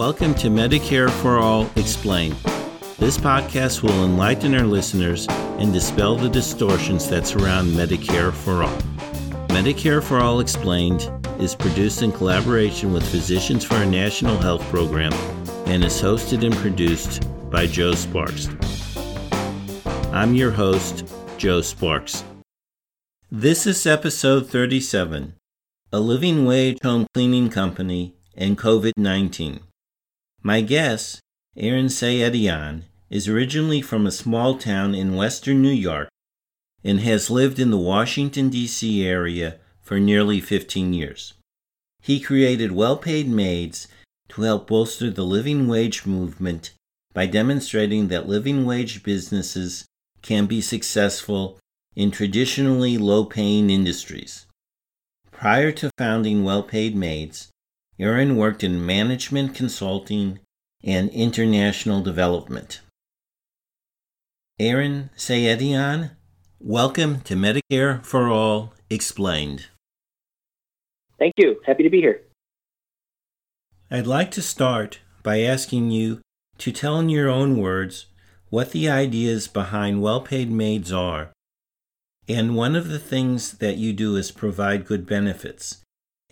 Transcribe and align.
Welcome 0.00 0.34
to 0.36 0.48
Medicare 0.48 1.10
for 1.10 1.36
All 1.36 1.68
Explained. 1.76 2.34
This 2.98 3.18
podcast 3.18 3.82
will 3.82 4.02
enlighten 4.02 4.54
our 4.54 4.64
listeners 4.64 5.26
and 5.28 5.74
dispel 5.74 6.16
the 6.16 6.30
distortions 6.30 7.06
that 7.10 7.26
surround 7.26 7.74
Medicare 7.74 8.32
for 8.32 8.62
All. 8.62 8.78
Medicare 9.48 10.02
for 10.02 10.18
All 10.18 10.40
Explained 10.40 11.10
is 11.38 11.54
produced 11.54 12.00
in 12.00 12.12
collaboration 12.12 12.94
with 12.94 13.06
Physicians 13.10 13.62
for 13.62 13.74
a 13.74 13.84
National 13.84 14.38
Health 14.38 14.62
Program 14.70 15.12
and 15.66 15.84
is 15.84 16.00
hosted 16.00 16.46
and 16.46 16.54
produced 16.54 17.22
by 17.50 17.66
Joe 17.66 17.92
Sparks. 17.92 18.48
I'm 20.14 20.34
your 20.34 20.50
host, 20.50 21.04
Joe 21.36 21.60
Sparks. 21.60 22.24
This 23.30 23.66
is 23.66 23.86
episode 23.86 24.48
37 24.48 25.34
A 25.92 26.00
Living 26.00 26.46
Wage 26.46 26.78
Home 26.82 27.06
Cleaning 27.12 27.50
Company 27.50 28.14
and 28.34 28.56
COVID 28.56 28.92
19. 28.96 29.60
My 30.42 30.62
guest, 30.62 31.20
Aaron 31.56 31.86
Sayedian, 31.86 32.84
is 33.10 33.28
originally 33.28 33.82
from 33.82 34.06
a 34.06 34.12
small 34.12 34.56
town 34.56 34.94
in 34.94 35.14
western 35.14 35.60
New 35.60 35.68
York 35.68 36.08
and 36.82 37.00
has 37.00 37.30
lived 37.30 37.58
in 37.58 37.70
the 37.70 37.76
Washington, 37.76 38.48
D.C. 38.48 39.06
area 39.06 39.58
for 39.82 40.00
nearly 40.00 40.40
15 40.40 40.94
years. 40.94 41.34
He 42.00 42.20
created 42.20 42.72
well 42.72 42.96
paid 42.96 43.28
maids 43.28 43.86
to 44.30 44.42
help 44.42 44.68
bolster 44.68 45.10
the 45.10 45.24
living 45.24 45.68
wage 45.68 46.06
movement 46.06 46.72
by 47.12 47.26
demonstrating 47.26 48.08
that 48.08 48.28
living 48.28 48.64
wage 48.64 49.02
businesses 49.02 49.84
can 50.22 50.46
be 50.46 50.60
successful 50.62 51.58
in 51.94 52.10
traditionally 52.10 52.96
low 52.96 53.24
paying 53.24 53.68
industries. 53.68 54.46
Prior 55.32 55.72
to 55.72 55.90
founding 55.98 56.44
Well 56.44 56.62
Paid 56.62 56.94
Maids, 56.94 57.50
Aaron 58.00 58.34
worked 58.34 58.64
in 58.64 58.86
management 58.86 59.54
consulting 59.54 60.38
and 60.82 61.10
international 61.10 62.00
development. 62.00 62.80
Aaron 64.58 65.10
Sayedian, 65.18 66.12
welcome 66.58 67.20
to 67.20 67.34
Medicare 67.34 68.02
for 68.02 68.30
All 68.30 68.72
Explained. 68.88 69.66
Thank 71.18 71.34
you. 71.36 71.60
Happy 71.66 71.82
to 71.82 71.90
be 71.90 72.00
here. 72.00 72.22
I'd 73.90 74.06
like 74.06 74.30
to 74.30 74.40
start 74.40 75.00
by 75.22 75.42
asking 75.42 75.90
you 75.90 76.22
to 76.56 76.72
tell 76.72 76.98
in 76.98 77.10
your 77.10 77.28
own 77.28 77.58
words 77.58 78.06
what 78.48 78.70
the 78.70 78.88
ideas 78.88 79.46
behind 79.46 80.00
well 80.00 80.22
paid 80.22 80.50
maids 80.50 80.90
are. 80.90 81.32
And 82.26 82.56
one 82.56 82.74
of 82.74 82.88
the 82.88 82.98
things 82.98 83.58
that 83.58 83.76
you 83.76 83.92
do 83.92 84.16
is 84.16 84.30
provide 84.30 84.86
good 84.86 85.04
benefits. 85.06 85.79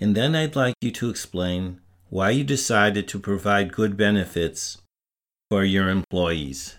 And 0.00 0.14
then 0.14 0.34
I'd 0.34 0.56
like 0.56 0.74
you 0.80 0.90
to 0.92 1.10
explain 1.10 1.80
why 2.08 2.30
you 2.30 2.44
decided 2.44 3.08
to 3.08 3.18
provide 3.18 3.72
good 3.72 3.96
benefits 3.96 4.78
for 5.50 5.64
your 5.64 5.88
employees. 5.88 6.76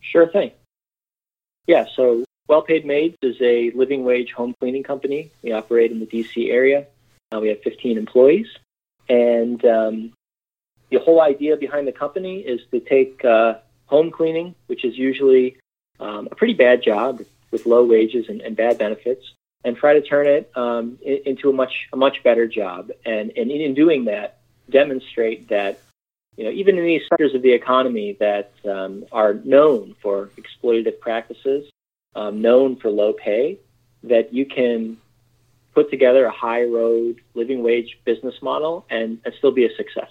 Sure 0.00 0.26
thing. 0.26 0.52
Yeah, 1.66 1.86
so 1.94 2.24
Well 2.46 2.62
Paid 2.62 2.84
Maids 2.86 3.16
is 3.22 3.36
a 3.40 3.70
living 3.72 4.04
wage 4.04 4.32
home 4.32 4.54
cleaning 4.60 4.82
company. 4.82 5.30
We 5.42 5.52
operate 5.52 5.90
in 5.90 6.00
the 6.00 6.06
DC 6.06 6.50
area. 6.50 6.86
Uh, 7.32 7.40
we 7.40 7.48
have 7.48 7.62
15 7.62 7.98
employees. 7.98 8.46
And 9.08 9.64
um, 9.64 10.12
the 10.90 10.98
whole 10.98 11.20
idea 11.20 11.56
behind 11.56 11.86
the 11.86 11.92
company 11.92 12.40
is 12.40 12.60
to 12.70 12.80
take 12.80 13.24
uh, 13.24 13.54
home 13.86 14.10
cleaning, 14.10 14.54
which 14.66 14.84
is 14.84 14.96
usually 14.96 15.56
um, 16.00 16.28
a 16.30 16.34
pretty 16.34 16.54
bad 16.54 16.82
job 16.82 17.22
with 17.50 17.66
low 17.66 17.84
wages 17.84 18.28
and, 18.28 18.40
and 18.42 18.56
bad 18.56 18.78
benefits, 18.78 19.32
and 19.64 19.76
try 19.76 19.94
to 19.94 20.02
turn 20.02 20.26
it 20.26 20.50
um, 20.54 20.98
into 21.02 21.50
a 21.50 21.52
much 21.52 21.88
a 21.92 21.96
much 21.96 22.22
better 22.22 22.46
job. 22.46 22.90
And, 23.04 23.32
and 23.36 23.50
in 23.50 23.74
doing 23.74 24.04
that, 24.06 24.38
demonstrate 24.70 25.48
that 25.48 25.80
you 26.36 26.44
know 26.44 26.50
even 26.50 26.78
in 26.78 26.84
these 26.84 27.02
sectors 27.08 27.34
of 27.34 27.42
the 27.42 27.52
economy 27.52 28.16
that 28.20 28.52
um, 28.64 29.04
are 29.12 29.34
known 29.34 29.94
for 30.00 30.30
exploitative 30.36 31.00
practices, 31.00 31.70
um, 32.14 32.40
known 32.40 32.76
for 32.76 32.90
low 32.90 33.12
pay, 33.12 33.58
that 34.04 34.32
you 34.32 34.46
can 34.46 34.96
put 35.74 35.90
together 35.90 36.26
a 36.26 36.30
high 36.30 36.64
road 36.64 37.20
living 37.34 37.62
wage 37.62 37.98
business 38.04 38.34
model 38.42 38.86
and, 38.90 39.20
and 39.24 39.34
still 39.38 39.52
be 39.52 39.64
a 39.64 39.74
success. 39.76 40.10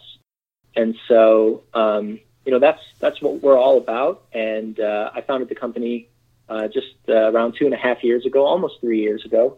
And 0.75 0.95
so 1.07 1.63
um, 1.73 2.19
you 2.45 2.51
know 2.51 2.59
that's 2.59 2.81
that's 2.99 3.21
what 3.21 3.41
we're 3.41 3.57
all 3.57 3.77
about. 3.77 4.25
And 4.33 4.79
uh, 4.79 5.11
I 5.13 5.21
founded 5.21 5.49
the 5.49 5.55
company 5.55 6.09
uh, 6.49 6.67
just 6.67 6.95
uh, 7.09 7.31
around 7.31 7.55
two 7.57 7.65
and 7.65 7.73
a 7.73 7.77
half 7.77 8.03
years 8.03 8.25
ago, 8.25 8.45
almost 8.45 8.75
three 8.81 9.01
years 9.01 9.25
ago. 9.25 9.57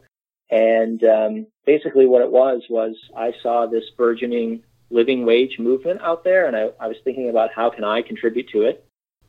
And 0.50 1.03
um, 1.03 1.47
basically, 1.66 2.07
what 2.07 2.22
it 2.22 2.31
was 2.31 2.63
was 2.69 2.95
I 3.16 3.33
saw 3.44 3.67
this 3.67 3.83
burgeoning 3.97 4.63
living 4.89 5.25
wage 5.25 5.59
movement 5.59 6.01
out 6.01 6.23
there, 6.23 6.47
and 6.47 6.55
I, 6.55 6.69
I, 6.79 6.88
was 6.88 6.97
thinking 7.03 7.29
about 7.29 7.51
how 7.55 7.69
can 7.69 7.83
I 7.83 8.01
contribute 8.01 8.50
to 8.50 8.63
it. 8.63 8.83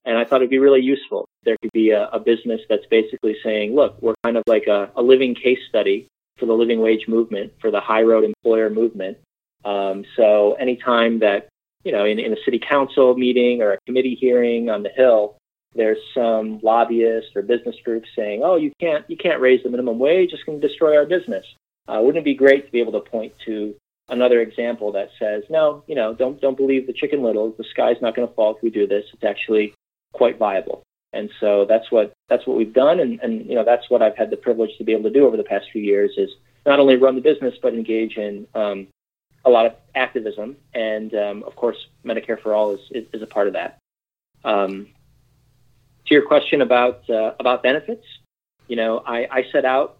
And 0.07 0.17
I 0.17 0.25
thought 0.25 0.37
it'd 0.37 0.49
be 0.49 0.59
really 0.59 0.81
useful. 0.81 1.27
There 1.45 1.59
could 1.61 1.73
be 1.73 1.91
a, 1.91 2.09
a 2.09 2.19
business 2.19 2.63
that's 2.71 2.87
basically 2.91 3.37
saying, 3.45 3.75
"Look, 3.75 4.01
we're 4.01 4.15
kind 4.25 4.39
of 4.39 4.45
like 4.47 4.67
a, 4.67 4.91
a, 4.97 5.03
living 5.03 5.35
case 5.35 5.59
study 5.69 6.09
for 6.39 6.47
the 6.47 6.55
living 6.55 6.81
wage 6.81 7.07
movement, 7.07 7.53
for 7.61 7.71
the 7.71 7.81
high 7.81 8.03
road 8.03 8.25
employer 8.25 8.71
movement." 8.71 9.19
Um, 9.63 10.07
so 10.17 10.55
anytime 10.55 11.19
that 11.19 11.51
you 11.85 11.93
know, 11.93 12.05
in, 12.05 12.19
in 12.19 12.33
a 12.33 12.43
city 12.45 12.59
council 12.59 13.17
meeting 13.17 13.63
or 13.63 13.73
a 13.73 13.79
committee 13.87 14.17
hearing 14.19 14.71
on 14.71 14.83
the 14.83 14.91
Hill, 14.91 15.37
there's 15.75 15.99
some 16.15 16.59
lobbyists 16.63 17.31
or 17.37 17.43
business 17.43 17.77
groups 17.85 18.09
saying, 18.17 18.43
"Oh, 18.43 18.57
you 18.57 18.73
can't 18.81 19.05
you 19.09 19.17
can't 19.17 19.41
raise 19.41 19.63
the 19.63 19.71
minimum 19.71 19.99
wage; 19.99 20.33
it's 20.33 20.43
going 20.43 20.61
to 20.61 20.67
destroy 20.67 20.97
our 20.97 21.07
business." 21.07 21.47
Uh, 21.89 22.01
wouldn't 22.01 22.23
it 22.23 22.25
be 22.25 22.35
great 22.35 22.67
to 22.67 22.73
be 22.73 22.81
able 22.81 22.93
to 22.93 23.01
point 23.01 23.33
to 23.47 23.75
another 24.09 24.41
example 24.41 24.93
that 24.93 25.11
says, 25.19 25.45
"No, 25.49 25.85
you 25.87 25.95
know, 25.95 26.15
don't 26.15 26.41
don't 26.41 26.57
believe 26.57 26.87
the 26.87 26.93
chicken 26.93 27.23
little. 27.23 27.53
The 27.53 27.65
sky's 27.71 28.03
not 28.03 28.17
going 28.17 28.27
to 28.27 28.35
fall 28.35 28.57
if 28.57 28.63
we 28.63 28.71
do 28.71 28.87
this. 28.87 29.05
It's 29.13 29.25
actually 29.25 29.75
quite 30.13 30.39
viable." 30.39 30.83
And 31.13 31.31
so 31.41 31.65
that's 31.65 31.91
what 31.91 32.13
that's 32.29 32.47
what 32.47 32.57
we've 32.57 32.73
done, 32.73 33.01
and 33.01 33.21
and 33.21 33.47
you 33.47 33.55
know 33.55 33.65
that's 33.65 33.89
what 33.91 34.03
I've 34.03 34.17
had 34.17 34.31
the 34.31 34.37
privilege 34.37 34.77
to 34.79 34.85
be 34.85 34.93
able 34.93 35.05
to 35.05 35.11
do 35.11 35.27
over 35.27 35.37
the 35.37 35.45
past 35.45 35.67
few 35.73 35.83
years 35.83 36.13
is 36.17 36.31
not 36.67 36.81
only 36.81 36.97
run 36.97 37.15
the 37.15 37.21
business 37.21 37.55
but 37.63 37.75
engage 37.75 38.17
in 38.17 38.47
um, 38.55 38.87
a 39.45 39.51
lot 39.51 39.67
of 39.67 39.75
activism, 39.95 40.57
and 40.75 41.15
um, 41.15 41.43
of 41.45 41.57
course, 41.57 41.77
Medicare 42.05 42.41
for 42.41 42.55
All 42.55 42.75
is, 42.75 42.81
is, 42.91 43.07
is 43.13 43.23
a 43.23 43.27
part 43.27 43.47
of 43.47 43.55
that. 43.55 43.79
Um, 44.45 44.89
to 46.11 46.15
your 46.15 46.27
question 46.27 46.61
about 46.61 47.09
uh, 47.09 47.35
about 47.39 47.63
benefits, 47.63 48.05
you 48.67 48.77
know, 48.77 48.99
I, 49.07 49.29
I, 49.31 49.45
set 49.53 49.65
out 49.65 49.99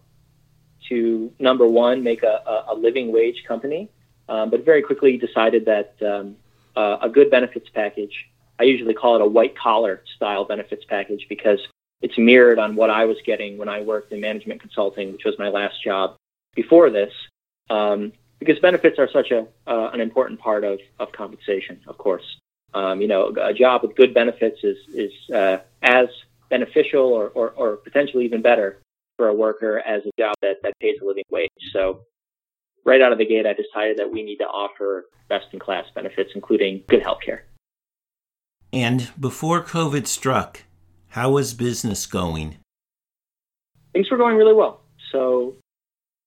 to 0.89 1.31
number 1.39 1.65
one 1.65 2.03
make 2.03 2.21
a, 2.21 2.65
a 2.67 2.75
living 2.75 3.13
wage 3.13 3.43
company, 3.47 3.89
um, 4.27 4.49
but 4.49 4.65
very 4.65 4.81
quickly 4.81 5.17
decided 5.17 5.65
that 5.65 5.95
um, 6.05 6.35
uh, 6.75 6.97
a 7.01 7.09
good 7.09 7.31
benefits 7.31 7.69
package. 7.73 8.13
I 8.59 8.63
usually 8.63 8.93
call 8.93 9.15
it 9.15 9.21
a 9.21 9.25
white 9.25 9.57
collar 9.57 10.03
style 10.15 10.43
benefits 10.43 10.83
package 10.85 11.25
because 11.29 11.59
it's 12.01 12.17
mirrored 12.17 12.59
on 12.59 12.75
what 12.75 12.89
I 12.89 13.05
was 13.05 13.17
getting 13.25 13.57
when 13.57 13.69
I 13.69 13.81
worked 13.81 14.11
in 14.11 14.19
management 14.19 14.59
consulting, 14.59 15.13
which 15.13 15.23
was 15.23 15.35
my 15.39 15.47
last 15.47 15.81
job 15.81 16.17
before 16.55 16.89
this. 16.89 17.13
Um, 17.69 18.11
because 18.39 18.59
benefits 18.59 18.99
are 18.99 19.09
such 19.13 19.31
a 19.31 19.47
uh, 19.65 19.91
an 19.93 20.01
important 20.01 20.41
part 20.41 20.65
of, 20.65 20.79
of 20.99 21.11
compensation, 21.13 21.79
of 21.87 21.97
course. 21.97 22.25
Um, 22.73 23.01
you 23.01 23.07
know, 23.07 23.33
a 23.41 23.53
job 23.53 23.81
with 23.83 23.95
good 23.95 24.13
benefits 24.13 24.59
is 24.63 24.77
is 24.93 25.11
uh, 25.33 25.57
as 25.81 26.07
beneficial 26.49 27.05
or, 27.05 27.29
or, 27.29 27.51
or, 27.51 27.77
potentially 27.77 28.25
even 28.25 28.41
better 28.41 28.81
for 29.17 29.29
a 29.29 29.33
worker 29.33 29.79
as 29.79 30.03
a 30.05 30.11
job 30.21 30.35
that, 30.41 30.57
that 30.63 30.73
pays 30.79 30.97
a 31.01 31.05
living 31.05 31.23
wage. 31.31 31.49
So 31.71 32.01
right 32.85 33.01
out 33.01 33.11
of 33.11 33.17
the 33.17 33.25
gate, 33.25 33.45
I 33.45 33.53
decided 33.53 33.97
that 33.97 34.11
we 34.11 34.21
need 34.21 34.37
to 34.37 34.43
offer 34.45 35.05
best 35.29 35.45
in 35.53 35.59
class 35.59 35.85
benefits, 35.95 36.31
including 36.35 36.83
good 36.89 37.01
health 37.01 37.19
care. 37.25 37.45
And 38.73 39.09
before 39.19 39.63
COVID 39.63 40.07
struck, 40.07 40.63
how 41.09 41.31
was 41.31 41.53
business 41.53 42.05
going? 42.05 42.57
Things 43.93 44.09
were 44.11 44.17
going 44.17 44.35
really 44.35 44.53
well. 44.53 44.81
So 45.11 45.55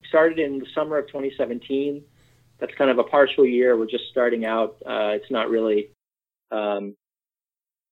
started 0.09 0.39
in 0.39 0.59
the 0.59 0.67
summer 0.75 0.99
of 0.99 1.07
2017. 1.07 2.03
That's 2.59 2.75
kind 2.77 2.91
of 2.91 2.99
a 2.99 3.05
partial 3.05 3.45
year. 3.45 3.77
We're 3.77 3.87
just 3.87 4.05
starting 4.11 4.45
out. 4.45 4.77
Uh, 4.87 5.13
it's 5.13 5.31
not 5.31 5.51
really 5.51 5.89
um, 6.55 6.95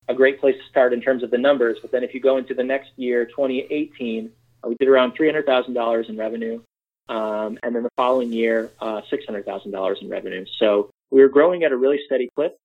a 0.08 0.14
great 0.14 0.40
place 0.40 0.56
to 0.56 0.68
start 0.70 0.92
in 0.92 1.00
terms 1.00 1.22
of 1.22 1.30
the 1.30 1.38
numbers. 1.38 1.78
But 1.80 1.92
then 1.92 2.04
if 2.04 2.14
you 2.14 2.20
go 2.20 2.36
into 2.36 2.54
the 2.54 2.64
next 2.64 2.90
year, 2.96 3.24
2018, 3.26 4.30
uh, 4.64 4.68
we 4.68 4.74
did 4.76 4.88
around 4.88 5.16
$300,000 5.16 6.08
in 6.08 6.16
revenue. 6.16 6.62
Um, 7.08 7.58
and 7.62 7.74
then 7.74 7.82
the 7.82 7.90
following 7.96 8.32
year, 8.32 8.70
uh, 8.80 9.02
$600,000 9.12 10.02
in 10.02 10.08
revenue. 10.08 10.44
So 10.58 10.90
we 11.10 11.20
were 11.20 11.28
growing 11.28 11.64
at 11.64 11.72
a 11.72 11.76
really 11.76 12.00
steady 12.06 12.28
clip. 12.34 12.56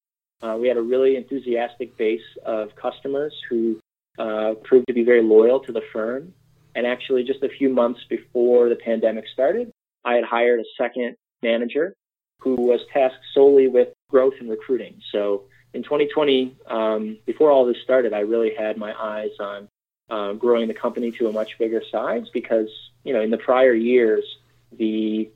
Uh, 0.41 0.57
we 0.59 0.67
had 0.67 0.77
a 0.77 0.81
really 0.81 1.15
enthusiastic 1.15 1.97
base 1.97 2.21
of 2.45 2.75
customers 2.75 3.33
who 3.49 3.79
uh, 4.19 4.53
proved 4.63 4.87
to 4.87 4.93
be 4.93 5.03
very 5.03 5.21
loyal 5.21 5.59
to 5.61 5.71
the 5.71 5.81
firm. 5.91 6.33
And 6.75 6.85
actually, 6.85 7.23
just 7.23 7.41
a 7.41 7.49
few 7.49 7.69
months 7.69 8.01
before 8.07 8.69
the 8.69 8.75
pandemic 8.75 9.25
started, 9.33 9.71
I 10.05 10.13
had 10.13 10.23
hired 10.23 10.59
a 10.59 10.63
second 10.77 11.15
manager 11.41 11.93
who 12.39 12.55
was 12.55 12.81
tasked 12.93 13.25
solely 13.33 13.67
with 13.67 13.89
growth 14.11 14.35
and 14.39 14.49
recruiting. 14.49 15.01
So 15.11 15.45
in 15.73 15.83
2020, 15.83 16.55
um, 16.67 17.17
before 17.25 17.51
all 17.51 17.65
this 17.65 17.77
started, 17.83 18.13
I 18.13 18.19
really 18.19 18.53
had 18.55 18.77
my 18.77 18.93
eyes 18.93 19.31
on 19.39 19.67
uh, 20.09 20.33
growing 20.33 20.67
the 20.67 20.73
company 20.73 21.11
to 21.11 21.27
a 21.27 21.31
much 21.31 21.57
bigger 21.59 21.81
size 21.91 22.27
because, 22.33 22.69
you 23.03 23.13
know, 23.13 23.21
in 23.21 23.29
the 23.29 23.37
prior 23.37 23.73
years, 23.73 24.23
the 24.71 25.29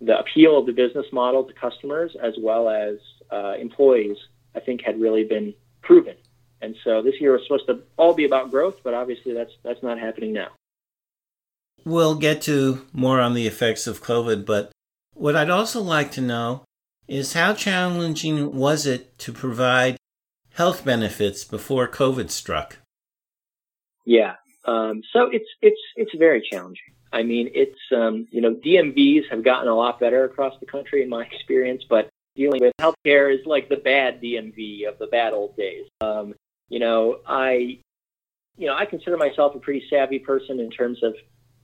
the 0.00 0.18
appeal 0.18 0.58
of 0.58 0.66
the 0.66 0.72
business 0.72 1.06
model 1.10 1.44
to 1.44 1.54
customers 1.54 2.14
as 2.22 2.34
well 2.38 2.68
as 2.68 2.98
uh, 3.32 3.54
employees, 3.58 4.18
I 4.54 4.60
think, 4.60 4.82
had 4.82 5.00
really 5.00 5.24
been 5.24 5.54
proven. 5.80 6.16
And 6.60 6.76
so 6.84 7.00
this 7.00 7.14
year 7.18 7.32
was 7.32 7.42
supposed 7.44 7.66
to 7.68 7.82
all 7.96 8.12
be 8.12 8.24
about 8.24 8.50
growth, 8.50 8.76
but 8.82 8.94
obviously 8.94 9.32
that's 9.32 9.52
that's 9.62 9.82
not 9.82 9.98
happening 9.98 10.32
now. 10.32 10.48
We'll 11.84 12.16
get 12.16 12.42
to 12.42 12.84
more 12.92 13.20
on 13.20 13.34
the 13.34 13.46
effects 13.46 13.86
of 13.86 14.02
COVID, 14.02 14.44
but 14.44 14.72
what 15.14 15.36
I'd 15.36 15.50
also 15.50 15.80
like 15.80 16.10
to 16.12 16.20
know 16.20 16.64
is 17.08 17.34
how 17.34 17.54
challenging 17.54 18.54
was 18.54 18.86
it 18.86 19.18
to 19.20 19.32
provide 19.32 19.96
health 20.54 20.84
benefits 20.84 21.44
before 21.44 21.88
COVID 21.88 22.30
struck? 22.30 22.78
Yeah, 24.04 24.34
um, 24.64 25.02
so 25.12 25.28
it's 25.30 25.48
it's 25.62 25.80
it's 25.96 26.14
very 26.16 26.46
challenging. 26.50 26.94
I 27.12 27.22
mean, 27.22 27.50
it's 27.54 27.78
um, 27.94 28.26
you 28.30 28.40
know 28.40 28.54
DMVs 28.54 29.30
have 29.30 29.44
gotten 29.44 29.68
a 29.68 29.74
lot 29.74 30.00
better 30.00 30.24
across 30.24 30.54
the 30.60 30.66
country 30.66 31.02
in 31.02 31.08
my 31.08 31.24
experience, 31.32 31.84
but 31.88 32.08
dealing 32.34 32.60
with 32.60 32.72
healthcare 32.80 33.32
is 33.32 33.44
like 33.46 33.68
the 33.68 33.76
bad 33.76 34.20
DMV 34.20 34.88
of 34.88 34.98
the 34.98 35.06
bad 35.06 35.32
old 35.32 35.56
days. 35.56 35.86
Um, 36.00 36.34
you 36.68 36.78
know, 36.78 37.20
I 37.26 37.78
you 38.56 38.66
know 38.66 38.74
I 38.74 38.86
consider 38.86 39.16
myself 39.16 39.54
a 39.54 39.58
pretty 39.58 39.84
savvy 39.88 40.18
person 40.18 40.60
in 40.60 40.70
terms 40.70 41.02
of 41.02 41.14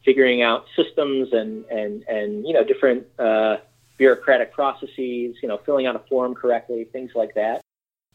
figuring 0.04 0.42
out 0.42 0.64
systems 0.76 1.28
and 1.32 1.64
and 1.66 2.02
and 2.08 2.46
you 2.46 2.54
know 2.54 2.64
different 2.64 3.06
uh, 3.18 3.56
bureaucratic 4.02 4.52
processes. 4.52 5.36
You 5.42 5.48
know, 5.48 5.58
filling 5.64 5.86
out 5.86 5.94
a 5.94 6.02
form 6.10 6.34
correctly, 6.34 6.84
things 6.92 7.12
like 7.14 7.34
that. 7.34 7.60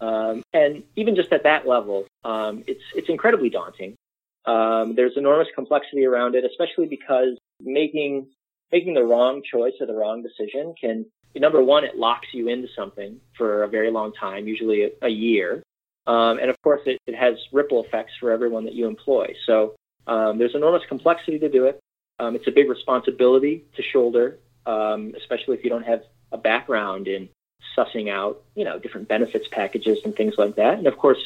Um, 0.01 0.43
and 0.53 0.83
even 0.95 1.15
just 1.15 1.31
at 1.31 1.43
that 1.43 1.65
level, 1.65 2.05
um, 2.25 2.63
it's 2.67 2.83
it's 2.93 3.09
incredibly 3.09 3.49
daunting. 3.49 3.95
Um, 4.45 4.95
there's 4.95 5.15
enormous 5.15 5.47
complexity 5.55 6.05
around 6.05 6.35
it, 6.35 6.43
especially 6.43 6.87
because 6.87 7.37
making 7.61 8.27
making 8.71 8.93
the 8.95 9.03
wrong 9.03 9.41
choice 9.49 9.73
or 9.79 9.87
the 9.87 9.95
wrong 9.95 10.21
decision 10.21 10.75
can 10.79 11.05
number 11.35 11.63
one 11.63 11.83
it 11.83 11.95
locks 11.95 12.27
you 12.33 12.49
into 12.49 12.67
something 12.75 13.19
for 13.37 13.63
a 13.63 13.67
very 13.67 13.91
long 13.91 14.11
time, 14.11 14.47
usually 14.47 14.83
a, 14.83 14.89
a 15.03 15.09
year, 15.09 15.63
um, 16.05 16.39
and 16.39 16.49
of 16.49 16.55
course 16.63 16.81
it, 16.85 16.97
it, 17.07 17.15
has 17.15 17.35
ripple 17.53 17.83
effects 17.83 18.11
for 18.19 18.31
everyone 18.31 18.65
that 18.65 18.73
you 18.73 18.87
employ. 18.87 19.33
So 19.45 19.75
um, 20.07 20.37
there's 20.37 20.55
enormous 20.55 20.83
complexity 20.89 21.39
to 21.39 21.49
do 21.49 21.65
it. 21.65 21.79
Um, 22.19 22.35
it's 22.35 22.47
a 22.47 22.51
big 22.51 22.69
responsibility 22.69 23.65
to 23.75 23.83
shoulder, 23.83 24.39
um, 24.67 25.13
especially 25.17 25.57
if 25.57 25.63
you 25.63 25.69
don't 25.69 25.85
have 25.85 26.03
a 26.31 26.37
background 26.37 27.07
in 27.07 27.29
sussing 27.75 28.09
out, 28.09 28.43
you 28.53 28.65
know, 28.65 28.77
different 28.77 29.07
benefits 29.07 29.47
packages 29.47 29.99
and 30.03 30.15
things 30.15 30.35
like 30.37 30.55
that. 30.55 30.77
And 30.77 30.87
of 30.87 30.97
course, 30.97 31.17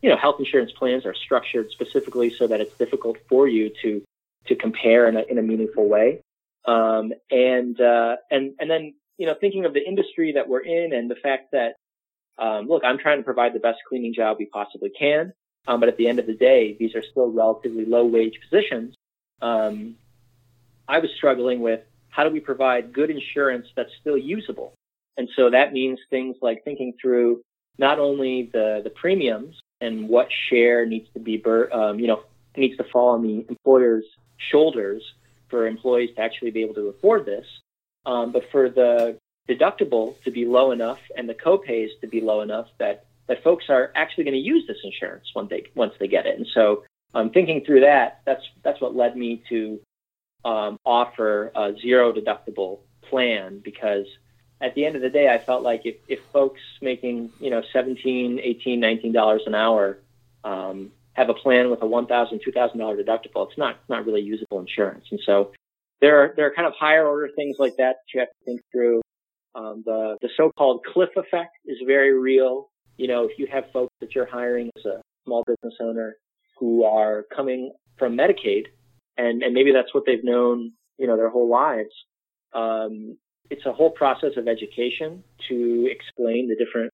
you 0.00 0.08
know, 0.08 0.16
health 0.16 0.36
insurance 0.38 0.72
plans 0.72 1.04
are 1.04 1.14
structured 1.14 1.70
specifically 1.70 2.30
so 2.30 2.46
that 2.46 2.60
it's 2.60 2.76
difficult 2.78 3.18
for 3.28 3.48
you 3.48 3.70
to 3.82 4.02
to 4.46 4.54
compare 4.54 5.08
in 5.08 5.16
a, 5.16 5.22
in 5.22 5.38
a 5.38 5.42
meaningful 5.42 5.88
way. 5.88 6.20
Um, 6.66 7.12
and 7.30 7.78
uh, 7.80 8.16
and 8.30 8.54
and 8.60 8.70
then 8.70 8.94
you 9.18 9.26
know, 9.26 9.34
thinking 9.40 9.64
of 9.64 9.74
the 9.74 9.86
industry 9.86 10.32
that 10.32 10.48
we're 10.48 10.60
in 10.60 10.92
and 10.92 11.10
the 11.10 11.16
fact 11.16 11.52
that 11.52 11.74
um, 12.38 12.66
look, 12.66 12.82
I'm 12.84 12.98
trying 12.98 13.18
to 13.18 13.24
provide 13.24 13.54
the 13.54 13.60
best 13.60 13.78
cleaning 13.88 14.14
job 14.14 14.36
we 14.38 14.46
possibly 14.46 14.90
can, 14.90 15.32
um, 15.66 15.80
but 15.80 15.88
at 15.88 15.96
the 15.96 16.08
end 16.08 16.18
of 16.18 16.26
the 16.26 16.34
day, 16.34 16.76
these 16.78 16.94
are 16.94 17.02
still 17.02 17.30
relatively 17.30 17.84
low 17.84 18.04
wage 18.04 18.38
positions. 18.40 18.94
Um, 19.40 19.96
I 20.88 20.98
was 20.98 21.10
struggling 21.16 21.60
with 21.60 21.80
how 22.14 22.22
do 22.24 22.30
we 22.30 22.40
provide 22.40 22.92
good 22.92 23.10
insurance 23.10 23.66
that's 23.76 23.94
still 24.00 24.18
usable, 24.18 24.70
and 25.16 25.28
so 25.36 25.50
that 25.50 25.72
means 25.72 25.98
things 26.10 26.36
like 26.40 26.58
thinking 26.64 26.90
through 27.00 27.42
not 27.78 27.98
only 27.98 28.50
the 28.52 28.80
the 28.84 28.90
premiums 28.90 29.54
and 29.80 30.08
what 30.08 30.28
share 30.48 30.86
needs 30.86 31.08
to 31.14 31.20
be, 31.20 31.42
um, 31.72 31.98
you 31.98 32.06
know, 32.06 32.20
needs 32.56 32.76
to 32.76 32.84
fall 32.84 33.10
on 33.10 33.22
the 33.22 33.44
employer's 33.48 34.04
shoulders 34.50 35.02
for 35.48 35.66
employees 35.66 36.10
to 36.16 36.20
actually 36.22 36.50
be 36.50 36.62
able 36.62 36.74
to 36.74 36.88
afford 36.88 37.26
this. 37.26 37.46
Um, 38.06 38.32
but 38.32 38.44
for 38.50 38.68
the 38.70 39.18
deductible 39.48 40.14
to 40.24 40.30
be 40.30 40.44
low 40.46 40.72
enough 40.72 41.00
and 41.16 41.28
the 41.28 41.34
copays 41.34 41.88
to 42.00 42.06
be 42.06 42.20
low 42.20 42.40
enough 42.40 42.68
that, 42.78 43.04
that 43.28 43.42
folks 43.42 43.66
are 43.68 43.92
actually 43.94 44.24
going 44.24 44.34
to 44.34 44.40
use 44.40 44.66
this 44.66 44.78
insurance 44.84 45.26
when 45.34 45.48
they, 45.48 45.64
once 45.74 45.94
they 46.00 46.08
get 46.08 46.26
it. 46.26 46.36
And 46.38 46.46
so 46.54 46.84
um, 47.14 47.30
thinking 47.30 47.62
through 47.64 47.80
that, 47.80 48.20
that's, 48.24 48.42
that's 48.62 48.80
what 48.80 48.96
led 48.96 49.16
me 49.16 49.42
to 49.50 49.80
um, 50.44 50.78
offer 50.84 51.50
a 51.54 51.74
zero 51.80 52.12
deductible 52.12 52.80
plan 53.08 53.60
because 53.64 54.06
at 54.60 54.74
the 54.74 54.84
end 54.84 54.96
of 54.96 55.02
the 55.02 55.10
day, 55.10 55.28
I 55.28 55.38
felt 55.38 55.62
like 55.62 55.82
if, 55.84 55.96
if 56.08 56.20
folks 56.32 56.60
making, 56.80 57.32
you 57.40 57.50
know, 57.50 57.62
17, 57.72 58.40
18, 58.42 58.80
19 58.80 59.12
dollars 59.12 59.42
an 59.46 59.54
hour 59.54 59.98
um, 60.42 60.92
have 61.14 61.28
a 61.28 61.34
plan 61.34 61.70
with 61.70 61.82
a 61.82 61.86
$1,000, 61.86 62.08
$2,000 62.08 62.74
deductible, 62.76 63.48
it's 63.48 63.58
not, 63.58 63.78
not 63.88 64.06
really 64.06 64.20
usable 64.20 64.60
insurance. 64.60 65.06
And 65.10 65.20
so 65.24 65.52
there 66.00 66.18
are, 66.20 66.34
there 66.36 66.46
are 66.46 66.54
kind 66.54 66.66
of 66.66 66.74
higher 66.78 67.06
order 67.06 67.28
things 67.34 67.56
like 67.58 67.76
that 67.76 67.96
that 67.96 68.14
you 68.14 68.20
have 68.20 68.28
to 68.28 68.44
think 68.44 68.60
through. 68.72 69.00
Um, 69.54 69.82
the, 69.86 70.16
the 70.20 70.28
so-called 70.36 70.84
cliff 70.92 71.10
effect 71.16 71.56
is 71.64 71.78
very 71.86 72.18
real. 72.18 72.70
You 72.96 73.06
know, 73.06 73.24
if 73.24 73.38
you 73.38 73.46
have 73.52 73.70
folks 73.72 73.92
that 74.00 74.14
you're 74.14 74.26
hiring 74.26 74.70
as 74.76 74.84
a 74.84 75.00
small 75.24 75.44
business 75.46 75.74
owner 75.80 76.16
who 76.58 76.84
are 76.84 77.24
coming 77.34 77.72
from 77.96 78.16
Medicaid 78.16 78.66
and, 79.16 79.42
and 79.42 79.54
maybe 79.54 79.72
that's 79.72 79.94
what 79.94 80.04
they've 80.06 80.24
known, 80.24 80.72
you 80.98 81.06
know, 81.06 81.16
their 81.16 81.30
whole 81.30 81.48
lives, 81.48 81.94
um, 82.52 83.16
it's 83.50 83.66
a 83.66 83.72
whole 83.72 83.90
process 83.90 84.32
of 84.36 84.48
education 84.48 85.22
to 85.48 85.88
explain 85.90 86.48
the 86.48 86.56
different 86.56 86.92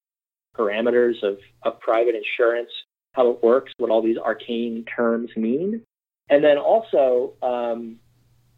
parameters 0.57 1.23
of, 1.23 1.39
of 1.63 1.79
private 1.81 2.15
insurance, 2.15 2.71
how 3.13 3.31
it 3.31 3.43
works, 3.43 3.73
what 3.79 3.91
all 3.91 4.03
these 4.03 4.19
arcane 4.19 4.85
terms 4.85 5.31
mean. 5.37 5.83
And 6.29 6.43
then 6.45 6.59
also, 6.59 7.35
um, 7.43 7.97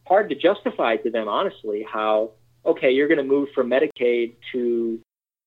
hard 0.06 0.28
to 0.30 0.34
justify 0.34 0.96
to 0.96 1.10
them, 1.10 1.28
honestly, 1.28 1.86
how, 1.90 2.32
okay, 2.64 2.90
you're 2.90 3.08
going 3.08 3.18
to 3.18 3.24
move 3.24 3.48
from 3.54 3.70
Medicaid 3.70 4.34
to 4.52 5.00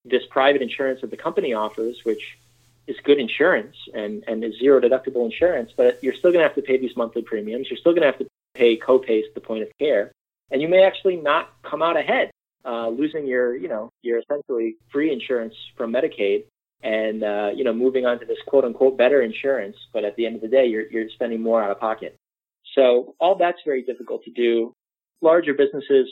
this 0.06 0.23
private 0.29 0.62
insurance 0.62 1.01
that 1.01 1.12
the 1.12 1.17
company 1.17 1.53
offers, 1.53 2.00
which 2.03 2.38
is 2.87 2.95
good 3.03 3.19
insurance 3.19 3.75
and, 3.93 4.23
and 4.27 4.43
is 4.43 4.53
zero 4.59 4.79
deductible 4.79 5.25
insurance, 5.25 5.71
but 5.75 6.03
you're 6.03 6.13
still 6.13 6.31
going 6.31 6.43
to 6.43 6.47
have 6.47 6.55
to 6.55 6.61
pay 6.61 6.77
these 6.77 6.95
monthly 6.95 7.21
premiums. 7.21 7.67
You're 7.69 7.79
still 7.79 7.93
going 7.93 8.01
to 8.01 8.07
have 8.07 8.19
to 8.19 8.27
pay 8.53 8.77
copays 8.77 9.23
at 9.27 9.33
the 9.33 9.41
point 9.41 9.63
of 9.63 9.69
care. 9.79 10.11
And 10.51 10.61
you 10.61 10.67
may 10.67 10.83
actually 10.83 11.15
not 11.17 11.49
come 11.63 11.81
out 11.81 11.97
ahead 11.97 12.31
uh, 12.65 12.89
losing 12.89 13.27
your, 13.27 13.55
you 13.55 13.67
know, 13.67 13.89
your 14.01 14.19
essentially 14.19 14.75
free 14.91 15.11
insurance 15.11 15.53
from 15.77 15.93
Medicaid 15.93 16.45
and, 16.81 17.23
uh, 17.23 17.51
you 17.55 17.63
know, 17.63 17.73
moving 17.73 18.05
on 18.05 18.19
to 18.19 18.25
this 18.25 18.37
quote 18.47 18.65
unquote 18.65 18.97
better 18.97 19.21
insurance. 19.21 19.77
But 19.93 20.03
at 20.03 20.15
the 20.15 20.25
end 20.25 20.35
of 20.35 20.41
the 20.41 20.47
day, 20.47 20.65
you're, 20.67 20.88
you're 20.89 21.09
spending 21.09 21.41
more 21.41 21.63
out 21.63 21.71
of 21.71 21.79
pocket. 21.79 22.15
So 22.73 23.15
all 23.19 23.35
that's 23.35 23.59
very 23.65 23.83
difficult 23.83 24.23
to 24.25 24.31
do. 24.31 24.73
Larger 25.21 25.53
businesses, 25.53 26.07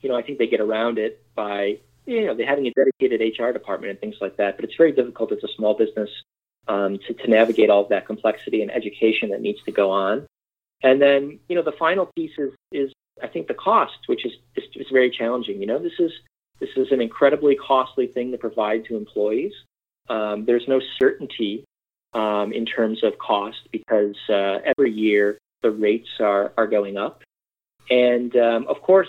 you 0.00 0.08
know, 0.08 0.16
I 0.16 0.22
think 0.22 0.38
they 0.38 0.46
get 0.46 0.60
around 0.60 0.98
it 0.98 1.22
by, 1.34 1.78
you 2.06 2.26
know, 2.26 2.34
they 2.34 2.44
having 2.44 2.66
a 2.66 2.72
dedicated 2.72 3.20
HR 3.38 3.52
department 3.52 3.90
and 3.90 4.00
things 4.00 4.16
like 4.20 4.36
that. 4.36 4.56
But 4.56 4.64
it's 4.64 4.76
very 4.76 4.92
difficult 4.92 5.32
as 5.32 5.42
a 5.44 5.48
small 5.56 5.74
business 5.74 6.10
um, 6.68 6.98
to, 7.06 7.14
to 7.14 7.28
navigate 7.28 7.70
all 7.70 7.82
of 7.82 7.88
that 7.90 8.06
complexity 8.06 8.62
and 8.62 8.70
education 8.70 9.30
that 9.30 9.40
needs 9.40 9.62
to 9.64 9.72
go 9.72 9.90
on. 9.90 10.26
And 10.82 11.00
then, 11.00 11.38
you 11.48 11.54
know, 11.54 11.62
the 11.62 11.72
final 11.72 12.06
piece 12.16 12.32
is, 12.38 12.52
is 12.72 12.92
I 13.22 13.28
think 13.28 13.46
the 13.46 13.54
cost, 13.54 13.98
which 14.06 14.26
is, 14.26 14.32
is, 14.56 14.64
is 14.74 14.86
very 14.92 15.10
challenging. 15.10 15.60
You 15.60 15.66
know, 15.66 15.78
this 15.78 15.98
is 15.98 16.12
this 16.60 16.70
is 16.76 16.92
an 16.92 17.00
incredibly 17.00 17.56
costly 17.56 18.06
thing 18.06 18.30
to 18.30 18.38
provide 18.38 18.84
to 18.84 18.96
employees. 18.96 19.52
Um, 20.08 20.44
there's 20.44 20.68
no 20.68 20.80
certainty 21.00 21.64
um, 22.14 22.52
in 22.52 22.66
terms 22.66 23.02
of 23.02 23.18
cost 23.18 23.58
because 23.72 24.16
uh, 24.28 24.58
every 24.64 24.92
year 24.92 25.38
the 25.62 25.70
rates 25.70 26.08
are 26.20 26.52
are 26.56 26.66
going 26.66 26.96
up, 26.96 27.22
and 27.90 28.36
um, 28.36 28.66
of 28.68 28.80
course, 28.80 29.08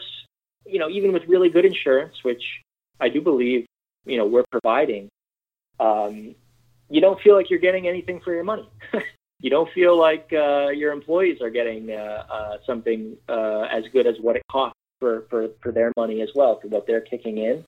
you 0.66 0.80
know, 0.80 0.90
even 0.90 1.14
with 1.14 1.24
really 1.28 1.50
good 1.50 1.66
insurance, 1.66 2.24
which 2.24 2.44
I 3.00 3.10
do 3.10 3.22
believe, 3.22 3.66
you 4.06 4.18
know, 4.18 4.26
we're 4.26 4.46
providing, 4.52 5.10
um, 5.80 6.36
you 6.90 7.02
don't 7.02 7.20
feel 7.22 7.36
like 7.36 7.50
you're 7.50 7.60
getting 7.60 7.88
anything 7.88 8.22
for 8.24 8.34
your 8.34 8.44
money. 8.44 8.70
you 9.40 9.50
don't 9.50 9.70
feel 9.74 9.98
like 9.98 10.32
uh, 10.32 10.70
your 10.70 10.92
employees 10.92 11.42
are 11.42 11.50
getting 11.50 11.92
uh, 11.92 12.24
uh, 12.32 12.58
something 12.66 13.18
uh, 13.28 13.62
as 13.64 13.84
good 13.92 14.08
as 14.08 14.16
what 14.22 14.36
it 14.36 14.44
costs 14.52 14.78
for, 15.00 15.26
for, 15.30 15.50
for 15.62 15.72
their 15.72 15.92
money 15.98 16.22
as 16.22 16.30
well, 16.36 16.60
for 16.60 16.68
what 16.68 16.88
they're 16.88 17.02
kicking 17.02 17.38
in. 17.38 17.66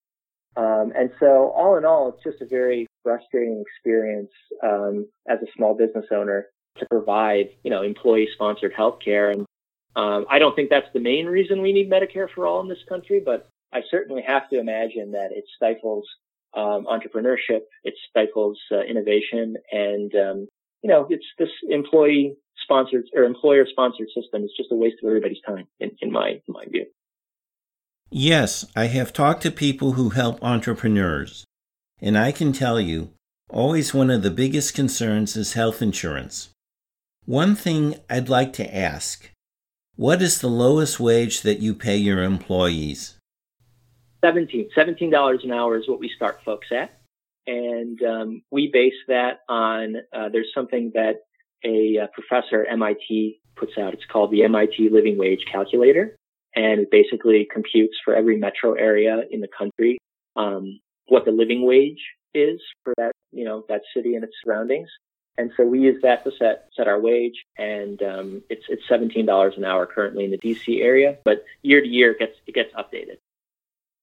Um, 0.58 0.94
and 0.96 1.12
so, 1.20 1.52
all 1.56 1.78
in 1.78 1.84
all, 1.84 2.10
it's 2.10 2.24
just 2.24 2.42
a 2.42 2.46
very 2.46 2.88
frustrating 3.04 3.62
experience 3.62 4.32
um, 4.64 5.06
as 5.28 5.40
a 5.42 5.52
small 5.56 5.74
business 5.74 6.06
owner 6.12 6.48
to 6.78 6.86
provide, 6.90 7.50
you 7.64 7.70
know, 7.70 7.82
employee-sponsored 7.82 8.74
healthcare. 8.74 9.34
And 9.34 9.46
um, 9.96 10.26
I 10.30 10.40
don't 10.40 10.56
think 10.56 10.70
that's 10.70 10.88
the 10.94 11.00
main 11.00 11.26
reason 11.26 11.62
we 11.62 11.74
need 11.74 11.90
Medicare 11.90 12.30
for 12.34 12.48
all 12.48 12.62
in 12.62 12.70
this 12.70 12.84
country, 12.88 13.22
but 13.24 13.50
I 13.74 13.82
certainly 13.90 14.24
have 14.26 14.50
to 14.50 14.60
imagine 14.60 15.12
that 15.12 15.30
it 15.32 15.46
stifles 15.56 16.06
um, 16.56 16.86
entrepreneurship, 16.86 17.62
it 17.84 17.94
stifles 18.10 18.60
uh, 18.72 18.82
innovation, 18.82 19.56
and 19.72 20.14
um, 20.16 20.48
you 20.82 20.90
know, 20.90 21.08
it's 21.10 21.26
this 21.38 21.50
employee 21.70 22.36
sponsored 22.64 23.06
or 23.14 23.24
employer 23.24 23.66
sponsored 23.70 24.08
system 24.16 24.44
is 24.44 24.52
just 24.56 24.72
a 24.72 24.76
waste 24.76 24.98
of 25.04 25.08
everybody's 25.08 25.42
time 25.46 25.68
in, 25.80 25.92
in 26.02 26.12
my 26.12 26.30
in 26.30 26.54
my 26.54 26.66
view. 26.66 26.86
Yes, 28.10 28.66
I 28.76 28.86
have 28.86 29.12
talked 29.12 29.42
to 29.44 29.52
people 29.52 29.94
who 29.94 30.10
help 30.10 30.42
entrepreneurs, 30.44 31.44
and 32.00 32.18
I 32.18 32.32
can 32.32 32.54
tell 32.54 32.80
you, 32.80 33.10
always 33.50 33.94
one 33.94 34.10
of 34.10 34.22
the 34.22 34.32
biggest 34.32 34.74
concerns 34.74 35.36
is 35.36 35.54
health 35.54 35.82
insurance. 35.82 36.50
One 37.26 37.56
thing 37.56 37.96
I'd 38.10 38.30
like 38.30 38.54
to 38.54 38.76
ask 38.76 39.32
what 39.96 40.22
is 40.22 40.40
the 40.40 40.50
lowest 40.50 41.00
wage 41.00 41.42
that 41.42 41.60
you 41.60 41.74
pay 41.74 41.96
your 41.96 42.22
employees? 42.22 43.15
17. 44.24 44.70
$17 44.76 45.44
an 45.44 45.52
hour 45.52 45.78
is 45.78 45.88
what 45.88 46.00
we 46.00 46.10
start 46.16 46.42
folks 46.44 46.68
at. 46.72 47.00
and 47.48 48.02
um, 48.04 48.42
we 48.52 48.70
base 48.72 48.94
that 49.08 49.42
on 49.48 49.98
uh, 50.14 50.30
there's 50.30 50.52
something 50.54 50.92
that 50.96 51.22
a, 51.64 52.00
uh, 52.04 52.08
professor 52.14 52.64
at 52.64 52.72
MIT 52.72 53.40
puts 53.56 53.78
out. 53.78 53.94
It's 53.94 54.06
called 54.06 54.32
the 54.32 54.44
MIT 54.44 54.90
Living 54.90 55.18
Wage 55.18 55.46
Calculator, 55.52 56.16
and 56.56 56.82
it 56.82 56.92
basically 56.92 57.48
computes 57.52 57.98
for 58.04 58.16
every 58.16 58.38
metro 58.38 58.74
area 58.74 59.24
in 59.32 59.42
the 59.42 59.48
country 59.48 59.98
um, 60.36 60.80
what 61.08 61.26
the 61.26 61.32
living 61.32 61.66
wage 61.66 62.02
is 62.34 62.60
for 62.84 62.94
that 62.98 63.12
you 63.32 63.46
know 63.46 63.64
that 63.70 63.82
city 63.96 64.16
and 64.16 64.24
its 64.24 64.34
surroundings. 64.44 64.90
And 65.38 65.52
so 65.58 65.66
we 65.66 65.80
use 65.80 66.02
that 66.02 66.24
to 66.24 66.32
set 66.40 66.70
set 66.76 66.88
our 66.88 67.00
wage, 67.00 67.44
and 67.58 68.02
um, 68.02 68.44
it's 68.50 68.64
it's 68.70 68.84
seventeen 68.88 69.26
dollars 69.26 69.56
an 69.58 69.66
hour 69.66 69.86
currently 69.86 70.26
in 70.26 70.32
the 70.32 70.38
DC 70.38 70.82
area, 70.82 71.18
but 71.26 71.44
year 71.62 71.82
to 71.82 71.88
year 71.88 72.12
it 72.12 72.20
gets 72.20 72.38
it 72.48 72.56
gets 72.56 72.74
updated. 72.74 73.18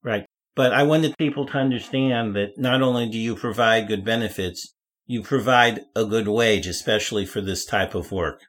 Right. 0.02 0.26
But 0.54 0.72
I 0.74 0.82
wanted 0.82 1.16
people 1.16 1.46
to 1.46 1.58
understand 1.58 2.36
that 2.36 2.58
not 2.58 2.82
only 2.82 3.08
do 3.08 3.18
you 3.18 3.36
provide 3.36 3.88
good 3.88 4.04
benefits, 4.04 4.74
you 5.06 5.22
provide 5.22 5.82
a 5.96 6.04
good 6.04 6.28
wage, 6.28 6.66
especially 6.66 7.24
for 7.26 7.40
this 7.40 7.64
type 7.64 7.94
of 7.94 8.12
work. 8.12 8.42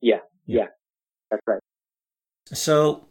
Yeah, 0.00 0.20
yeah, 0.46 0.66
that's 1.30 1.42
right. 1.46 1.60
So, 2.46 3.08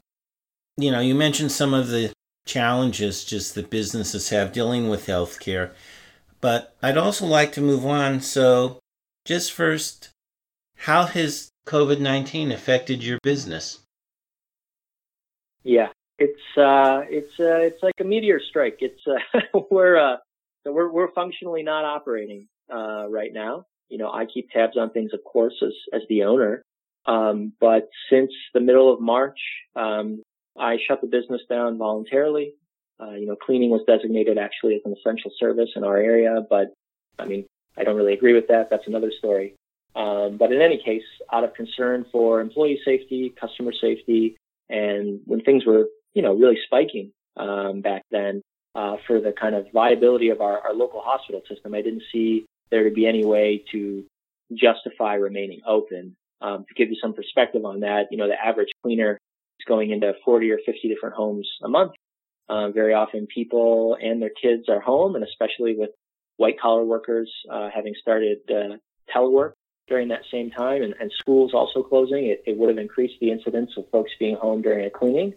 you 0.78 0.92
know, 0.92 1.00
you 1.00 1.16
mentioned 1.16 1.52
some 1.52 1.74
of 1.74 1.88
the 1.88 2.12
challenges 2.46 3.26
just 3.26 3.56
that 3.56 3.70
businesses 3.70 4.30
have 4.30 4.54
dealing 4.54 4.90
with 4.90 5.08
healthcare, 5.08 5.74
but 6.42 6.76
I'd 6.82 6.98
also 6.98 7.26
like 7.26 7.52
to 7.54 7.62
move 7.62 7.86
on. 7.86 8.22
So, 8.22 8.80
just 9.26 9.52
first, 9.52 10.10
how 10.78 11.06
has 11.06 11.50
COVID 11.68 12.00
19 12.00 12.52
affected 12.52 13.04
your 13.04 13.20
business? 13.24 13.80
Yeah, 15.64 15.90
it's 16.20 16.58
uh, 16.58 17.02
it's 17.10 17.40
uh, 17.40 17.62
it's 17.62 17.82
like 17.84 17.94
a 18.00 18.04
meteor 18.04 18.40
strike. 18.50 18.78
It's 18.80 19.02
uh, 19.06 19.60
we're 19.72 19.98
uh, 19.98 20.18
we're 20.66 20.92
we're 20.92 21.12
functionally 21.12 21.64
not 21.64 21.86
operating 21.86 22.48
uh, 22.74 23.08
right 23.08 23.32
now. 23.32 23.66
You 23.90 23.98
know, 23.98 24.12
I 24.12 24.26
keep 24.26 24.50
tabs 24.50 24.78
on 24.78 24.90
things, 24.92 25.12
of 25.14 25.24
course, 25.24 25.54
as 25.62 25.74
as 25.94 26.02
the 26.10 26.24
owner. 26.24 26.64
Um, 27.06 27.54
but 27.62 27.90
since 28.10 28.32
the 28.54 28.60
middle 28.60 28.94
of 28.94 29.00
March, 29.00 29.40
um, 29.76 30.24
I 30.58 30.78
shut 30.88 31.02
the 31.02 31.08
business 31.08 31.42
down 31.50 31.78
voluntarily. 31.78 32.54
Uh, 33.00 33.12
you 33.12 33.28
know, 33.28 33.36
cleaning 33.36 33.70
was 33.70 33.82
designated 33.88 34.38
actually 34.38 34.76
as 34.76 34.82
an 34.84 34.94
essential 35.00 35.32
service 35.40 35.70
in 35.76 35.84
our 35.84 35.98
area, 35.98 36.42
but 36.50 36.74
I 37.20 37.26
mean, 37.26 37.46
I 37.78 37.84
don't 37.84 37.96
really 37.96 38.14
agree 38.14 38.34
with 38.34 38.48
that. 38.48 38.70
That's 38.72 38.88
another 38.88 39.12
story. 39.20 39.54
Um, 39.96 40.38
but 40.38 40.52
in 40.52 40.62
any 40.62 40.82
case, 40.84 41.04
out 41.32 41.44
of 41.44 41.54
concern 41.54 42.06
for 42.12 42.42
employee 42.42 42.80
safety, 42.84 43.34
customer 43.40 43.72
safety, 43.72 44.36
and 44.70 45.22
when 45.26 45.42
things 45.42 45.66
were 45.66 45.86
you 46.18 46.24
know, 46.24 46.34
really 46.34 46.58
spiking 46.66 47.12
um, 47.38 47.82
back 47.82 48.02
then 48.10 48.42
uh, 48.74 48.96
for 49.06 49.22
the 49.22 49.32
kind 49.32 49.54
of 49.54 49.68
viability 49.72 50.30
of 50.30 50.42
our, 50.42 50.60
our 50.62 50.74
local 50.74 51.00
hospital 51.00 51.44
system. 51.48 51.76
I 51.76 51.84
didn't 51.84 52.02
see 52.12 52.48
there 52.72 52.86
to 52.86 52.90
be 52.90 53.06
any 53.06 53.24
way 53.24 53.64
to 53.72 54.04
justify 54.52 55.14
remaining 55.14 55.62
open. 55.68 56.16
Um, 56.42 56.66
to 56.68 56.74
give 56.74 56.90
you 56.90 56.98
some 57.00 57.14
perspective 57.14 57.66
on 57.66 57.82
that, 57.82 58.08
you 58.10 58.18
know, 58.18 58.28
the 58.28 58.34
average 58.34 58.70
cleaner 58.84 59.20
is 59.60 59.66
going 59.68 59.92
into 59.92 60.14
40 60.26 60.52
or 60.52 60.58
50 60.66 60.88
different 60.88 61.14
homes 61.14 61.48
a 61.64 61.70
month. 61.70 61.92
Um, 62.50 62.74
very 62.74 62.96
often 62.96 63.28
people 63.28 63.96
and 64.02 64.20
their 64.20 64.32
kids 64.42 64.70
are 64.70 64.80
home, 64.80 65.14
and 65.14 65.24
especially 65.24 65.76
with 65.78 65.92
white 66.38 66.60
collar 66.60 66.84
workers 66.84 67.32
uh, 67.52 67.70
having 67.74 67.94
started 68.02 68.40
uh, 68.50 68.78
telework 69.16 69.52
during 69.88 70.08
that 70.08 70.22
same 70.32 70.50
time 70.50 70.82
and, 70.82 70.96
and 71.00 71.12
schools 71.20 71.54
also 71.54 71.84
closing, 71.84 72.26
it, 72.26 72.44
it, 72.48 72.58
would 72.58 72.70
have 72.70 72.78
increased 72.78 73.16
the 73.22 73.32
incidence 73.32 73.72
of 73.78 73.90
folks 73.92 74.12
being 74.20 74.36
home 74.36 74.62
during 74.62 74.86
a 74.86 74.90
cleaning. 74.90 75.34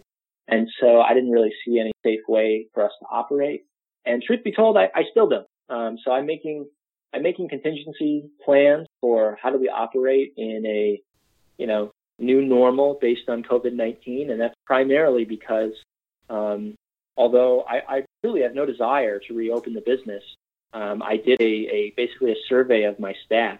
And 0.47 0.67
so 0.79 1.01
I 1.01 1.13
didn't 1.13 1.31
really 1.31 1.53
see 1.65 1.79
any 1.79 1.91
safe 2.03 2.21
way 2.27 2.67
for 2.73 2.83
us 2.83 2.91
to 2.99 3.05
operate. 3.09 3.65
And 4.05 4.21
truth 4.21 4.43
be 4.43 4.51
told, 4.51 4.77
I, 4.77 4.89
I 4.93 5.03
still 5.11 5.29
don't. 5.29 5.47
Um, 5.69 5.97
so 6.03 6.11
I'm 6.11 6.25
making, 6.25 6.67
I'm 7.13 7.23
making 7.23 7.49
contingency 7.49 8.29
plans 8.43 8.87
for 8.99 9.37
how 9.41 9.51
do 9.51 9.59
we 9.59 9.69
operate 9.69 10.33
in 10.37 10.63
a, 10.65 11.01
you 11.57 11.67
know, 11.67 11.91
new 12.19 12.41
normal 12.41 12.97
based 12.99 13.29
on 13.29 13.43
COVID-19. 13.43 14.31
And 14.31 14.41
that's 14.41 14.55
primarily 14.65 15.25
because, 15.25 15.71
um, 16.29 16.75
although 17.15 17.63
I, 17.67 17.81
I 17.87 18.05
really 18.23 18.41
have 18.41 18.55
no 18.55 18.65
desire 18.65 19.19
to 19.19 19.33
reopen 19.33 19.73
the 19.73 19.81
business, 19.81 20.23
um, 20.73 21.01
I 21.03 21.17
did 21.17 21.39
a, 21.41 21.43
a 21.43 21.93
basically 21.95 22.31
a 22.31 22.35
survey 22.47 22.83
of 22.83 22.99
my 22.99 23.13
staff. 23.25 23.59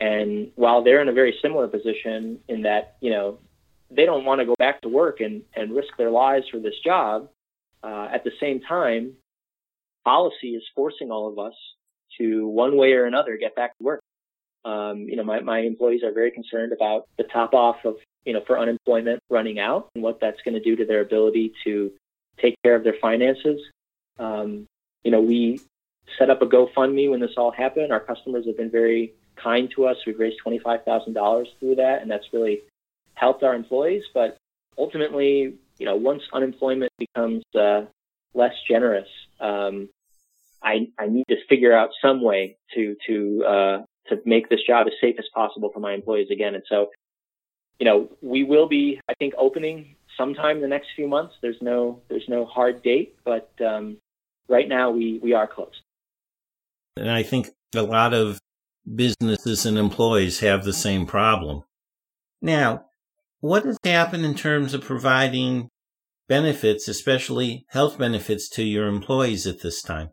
And 0.00 0.50
while 0.56 0.82
they're 0.82 1.00
in 1.02 1.08
a 1.08 1.12
very 1.12 1.36
similar 1.40 1.68
position 1.68 2.40
in 2.48 2.62
that, 2.62 2.96
you 3.00 3.10
know, 3.10 3.38
they 3.94 4.06
don't 4.06 4.24
want 4.24 4.40
to 4.40 4.44
go 4.44 4.54
back 4.58 4.80
to 4.82 4.88
work 4.88 5.20
and, 5.20 5.42
and 5.54 5.74
risk 5.74 5.96
their 5.96 6.10
lives 6.10 6.46
for 6.50 6.58
this 6.58 6.74
job. 6.84 7.28
Uh, 7.82 8.08
at 8.12 8.24
the 8.24 8.30
same 8.40 8.60
time, 8.60 9.12
policy 10.04 10.54
is 10.54 10.62
forcing 10.74 11.10
all 11.10 11.28
of 11.28 11.38
us 11.38 11.54
to 12.18 12.46
one 12.48 12.76
way 12.76 12.92
or 12.92 13.06
another 13.06 13.36
get 13.36 13.54
back 13.54 13.76
to 13.78 13.84
work. 13.84 14.00
Um, 14.64 15.00
you 15.00 15.16
know, 15.16 15.24
my, 15.24 15.40
my 15.40 15.60
employees 15.60 16.02
are 16.02 16.12
very 16.12 16.30
concerned 16.30 16.72
about 16.72 17.06
the 17.18 17.24
top 17.24 17.52
off 17.52 17.84
of, 17.84 17.96
you 18.24 18.32
know, 18.32 18.42
for 18.46 18.58
unemployment 18.58 19.20
running 19.28 19.58
out 19.58 19.90
and 19.94 20.02
what 20.02 20.20
that's 20.20 20.40
going 20.42 20.54
to 20.54 20.60
do 20.60 20.76
to 20.76 20.86
their 20.86 21.00
ability 21.00 21.52
to 21.64 21.92
take 22.40 22.54
care 22.62 22.74
of 22.74 22.84
their 22.84 22.96
finances. 23.00 23.60
Um, 24.18 24.66
you 25.02 25.10
know, 25.10 25.20
we 25.20 25.60
set 26.18 26.30
up 26.30 26.40
a 26.40 26.46
GoFundMe 26.46 27.10
when 27.10 27.20
this 27.20 27.32
all 27.36 27.50
happened. 27.50 27.92
Our 27.92 28.00
customers 28.00 28.46
have 28.46 28.56
been 28.56 28.70
very 28.70 29.12
kind 29.36 29.70
to 29.76 29.86
us. 29.86 29.96
We've 30.06 30.18
raised 30.18 30.40
$25,000 30.46 31.46
through 31.60 31.74
that, 31.74 32.00
and 32.00 32.10
that's 32.10 32.32
really 32.32 32.62
helped 33.14 33.42
our 33.42 33.54
employees, 33.54 34.02
but 34.12 34.36
ultimately, 34.78 35.54
you 35.78 35.86
know, 35.86 35.96
once 35.96 36.22
unemployment 36.32 36.92
becomes 36.98 37.42
uh, 37.58 37.82
less 38.34 38.54
generous, 38.68 39.08
um, 39.40 39.88
I, 40.62 40.88
I 40.98 41.06
need 41.06 41.24
to 41.28 41.36
figure 41.48 41.76
out 41.76 41.90
some 42.00 42.22
way 42.22 42.56
to 42.74 42.96
to 43.06 43.44
uh, 43.44 43.82
to 44.08 44.20
make 44.24 44.48
this 44.48 44.60
job 44.66 44.86
as 44.86 44.94
safe 45.00 45.16
as 45.18 45.26
possible 45.34 45.70
for 45.72 45.80
my 45.80 45.92
employees 45.92 46.28
again. 46.30 46.54
And 46.54 46.64
so, 46.68 46.90
you 47.78 47.84
know, 47.84 48.08
we 48.22 48.44
will 48.44 48.68
be, 48.68 49.00
I 49.08 49.14
think, 49.14 49.34
opening 49.36 49.96
sometime 50.16 50.56
in 50.56 50.62
the 50.62 50.68
next 50.68 50.88
few 50.96 51.08
months. 51.08 51.34
There's 51.42 51.60
no 51.60 52.00
there's 52.08 52.28
no 52.28 52.46
hard 52.46 52.82
date, 52.82 53.16
but 53.24 53.50
um, 53.64 53.98
right 54.48 54.68
now 54.68 54.90
we 54.90 55.20
we 55.22 55.34
are 55.34 55.46
closed. 55.46 55.82
And 56.96 57.10
I 57.10 57.22
think 57.22 57.50
a 57.74 57.82
lot 57.82 58.14
of 58.14 58.38
businesses 58.94 59.66
and 59.66 59.76
employees 59.76 60.40
have 60.40 60.64
the 60.64 60.72
same 60.72 61.06
problem. 61.06 61.64
Now, 62.40 62.86
what 63.44 63.66
has 63.66 63.76
happened 63.84 64.24
in 64.24 64.34
terms 64.34 64.72
of 64.72 64.80
providing 64.80 65.68
benefits, 66.28 66.88
especially 66.88 67.66
health 67.68 67.98
benefits 67.98 68.48
to 68.48 68.62
your 68.64 68.86
employees 68.86 69.46
at 69.46 69.60
this 69.60 69.82
time? 69.82 70.08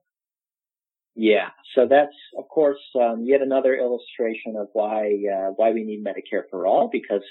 Yeah, 1.15 1.47
so 1.73 1.87
that's 1.89 2.15
of 2.37 2.49
course 2.49 2.81
um, 3.01 3.23
yet 3.23 3.41
another 3.41 3.73
illustration 3.77 4.57
of 4.57 4.67
why 4.73 5.13
uh, 5.33 5.51
why 5.55 5.71
we 5.71 5.85
need 5.85 6.03
Medicare 6.03 6.43
for 6.49 6.67
all. 6.67 6.89
Because 6.91 7.23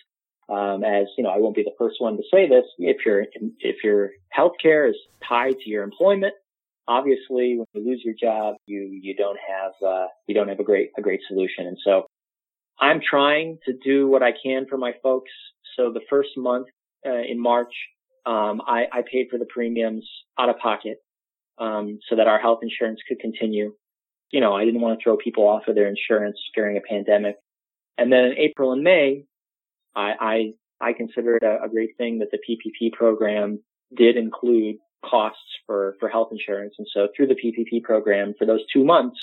um, 0.49 0.85
as 0.85 1.05
you 1.19 1.25
know, 1.25 1.31
I 1.31 1.37
won't 1.37 1.55
be 1.55 1.65
the 1.65 1.77
first 1.77 1.97
one 1.99 2.17
to 2.17 2.23
say 2.33 2.49
this. 2.49 2.65
If 2.79 3.05
your 3.05 3.27
if 3.59 3.85
your 3.85 4.13
health 4.31 4.53
care 4.63 4.89
is 4.89 4.97
tied 5.29 5.59
to 5.59 5.69
your 5.69 5.83
employment, 5.83 6.33
obviously 6.89 7.59
when 7.59 7.67
you 7.75 7.85
lose 7.85 8.01
your 8.03 8.15
job, 8.19 8.55
you 8.65 8.89
you 9.03 9.15
don't 9.17 9.39
have 9.47 9.73
uh, 9.87 10.07
you 10.27 10.35
don't 10.35 10.49
have 10.49 10.61
a 10.61 10.65
great 10.65 10.93
a 10.97 11.03
great 11.03 11.21
solution. 11.29 11.67
And 11.67 11.77
so 11.85 12.07
I'm 12.81 13.03
trying 13.03 13.59
to 13.67 13.75
do 13.85 14.09
what 14.09 14.23
I 14.23 14.33
can 14.43 14.65
for 14.67 14.79
my 14.79 14.93
folks 15.03 15.31
so 15.77 15.93
the 15.93 16.01
first 16.09 16.31
month 16.37 16.69
uh, 17.07 17.23
in 17.29 17.41
March, 17.41 17.73
um, 18.27 18.61
I, 18.67 18.85
I, 18.93 19.03
paid 19.11 19.29
for 19.31 19.39
the 19.39 19.47
premiums 19.47 20.09
out 20.39 20.51
of 20.51 20.59
pocket 20.59 20.99
um, 21.59 21.99
so 22.09 22.17
that 22.17 22.27
our 22.27 22.39
health 22.39 22.61
insurance 22.63 23.01
could 23.09 23.19
continue. 23.19 23.75
You 24.31 24.41
know, 24.41 24.55
I 24.55 24.65
didn't 24.65 24.83
want 24.83 24.99
to 24.99 25.03
throw 25.03 25.17
people 25.17 25.49
off 25.49 25.69
of 25.69 25.75
their 25.75 25.89
insurance 25.89 26.39
during 26.55 26.77
a 26.77 26.81
pandemic. 26.81 27.37
And 27.97 28.13
then 28.13 28.25
in 28.25 28.39
April 28.39 28.73
and 28.73 28.83
May, 28.83 29.25
I 29.97 30.55
I, 30.81 30.89
I 30.89 30.93
considered 30.93 31.43
a, 31.43 31.65
a 31.65 31.69
great 31.69 31.97
thing 31.97 32.19
that 32.19 32.31
the 32.31 32.39
PPP 32.39 32.93
program 32.93 33.61
did 33.97 34.17
include 34.17 34.77
costs 35.05 35.41
for 35.67 35.97
for 35.99 36.09
health 36.09 36.29
insurance. 36.31 36.75
And 36.79 36.87
so 36.93 37.09
through 37.17 37.29
the 37.29 37.35
PPP 37.35 37.83
program, 37.83 38.35
for 38.39 38.47
those 38.47 38.61
two 38.73 38.85
months, 38.85 39.19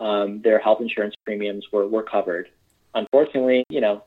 um, 0.00 0.40
their 0.42 0.58
health 0.58 0.80
insurance 0.80 1.14
premiums 1.24 1.66
were 1.72 1.86
were 1.86 2.02
covered. 2.02 2.48
Unfortunately, 2.94 3.64
you 3.68 3.80
know, 3.80 4.04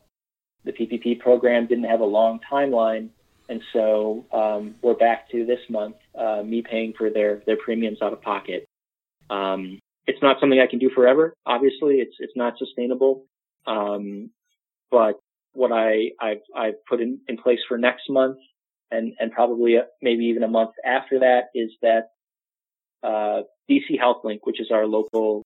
the 0.63 0.71
PPP 0.71 1.19
program 1.19 1.67
didn't 1.67 1.85
have 1.85 2.01
a 2.01 2.05
long 2.05 2.39
timeline, 2.51 3.09
and 3.49 3.61
so 3.73 4.25
um, 4.31 4.75
we're 4.81 4.93
back 4.93 5.29
to 5.31 5.45
this 5.45 5.59
month, 5.69 5.95
uh, 6.17 6.41
me 6.43 6.61
paying 6.61 6.93
for 6.97 7.09
their 7.09 7.41
their 7.45 7.57
premiums 7.57 8.01
out 8.01 8.13
of 8.13 8.21
pocket. 8.21 8.65
Um, 9.29 9.79
it's 10.07 10.21
not 10.21 10.37
something 10.39 10.59
I 10.59 10.67
can 10.67 10.79
do 10.79 10.89
forever. 10.93 11.33
Obviously, 11.45 11.95
it's 11.95 12.15
it's 12.19 12.35
not 12.35 12.57
sustainable. 12.57 13.25
Um, 13.65 14.31
but 14.89 15.19
what 15.53 15.71
I 15.71 16.11
I've 16.19 16.41
I've 16.55 16.85
put 16.87 17.01
in, 17.01 17.19
in 17.27 17.37
place 17.37 17.59
for 17.67 17.77
next 17.77 18.09
month, 18.09 18.37
and 18.89 19.13
and 19.19 19.31
probably 19.31 19.75
a, 19.75 19.85
maybe 20.01 20.25
even 20.25 20.43
a 20.43 20.47
month 20.47 20.71
after 20.85 21.19
that, 21.19 21.49
is 21.55 21.71
that 21.81 22.09
uh, 23.03 23.43
DC 23.69 23.99
HealthLink, 23.99 24.39
which 24.43 24.59
is 24.59 24.69
our 24.71 24.85
local, 24.85 25.43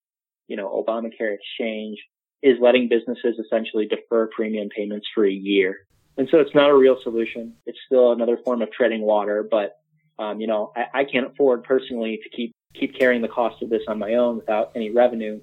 you 0.47 0.57
know, 0.57 0.83
Obamacare 0.83 1.35
exchange, 1.35 1.97
is 2.43 2.57
letting 2.61 2.87
businesses 2.89 3.39
essentially 3.39 3.87
defer 3.87 4.27
premium 4.27 4.69
payments 4.69 5.07
for 5.13 5.25
a 5.25 5.31
year. 5.31 5.85
And 6.17 6.27
so 6.29 6.39
it's 6.39 6.55
not 6.55 6.69
a 6.69 6.75
real 6.75 6.97
solution. 7.01 7.53
It's 7.65 7.77
still 7.85 8.11
another 8.11 8.37
form 8.37 8.61
of 8.61 8.71
treading 8.71 9.01
water, 9.01 9.45
but, 9.49 9.77
um, 10.17 10.39
you 10.39 10.47
know, 10.47 10.71
I, 10.75 11.01
I 11.01 11.03
can't 11.03 11.27
afford 11.27 11.63
personally 11.63 12.19
to 12.23 12.29
keep 12.29 12.51
keep 12.73 12.97
carrying 12.97 13.21
the 13.21 13.27
cost 13.27 13.61
of 13.63 13.69
this 13.69 13.83
on 13.87 13.99
my 13.99 14.15
own 14.15 14.37
without 14.37 14.71
any 14.75 14.91
revenue. 14.91 15.39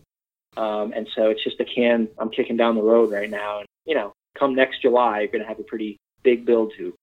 Um, 0.56 0.92
and 0.94 1.08
so 1.16 1.30
it's 1.30 1.42
just 1.42 1.60
a 1.60 1.64
can 1.64 2.08
I'm 2.18 2.30
kicking 2.30 2.56
down 2.56 2.74
the 2.74 2.82
road 2.82 3.10
right 3.10 3.30
now. 3.30 3.60
And, 3.60 3.66
you 3.86 3.94
know, 3.94 4.12
come 4.38 4.54
next 4.54 4.82
July, 4.82 5.20
you're 5.20 5.28
going 5.28 5.42
to 5.42 5.48
have 5.48 5.58
a 5.58 5.64
pretty 5.64 5.98
big 6.22 6.46
bill 6.46 6.68
to. 6.78 6.94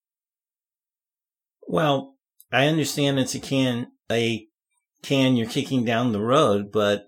Well, 1.67 2.15
I 2.51 2.67
understand 2.67 3.19
it's 3.19 3.35
a 3.35 3.39
can, 3.39 3.87
a 4.11 4.47
can 5.03 5.35
you're 5.35 5.49
kicking 5.49 5.85
down 5.85 6.11
the 6.11 6.21
road, 6.21 6.71
but, 6.71 7.07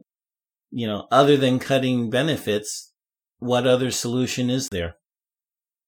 you 0.71 0.87
know, 0.87 1.07
other 1.11 1.37
than 1.37 1.59
cutting 1.59 2.09
benefits, 2.09 2.93
what 3.39 3.67
other 3.67 3.91
solution 3.91 4.49
is 4.49 4.69
there? 4.69 4.95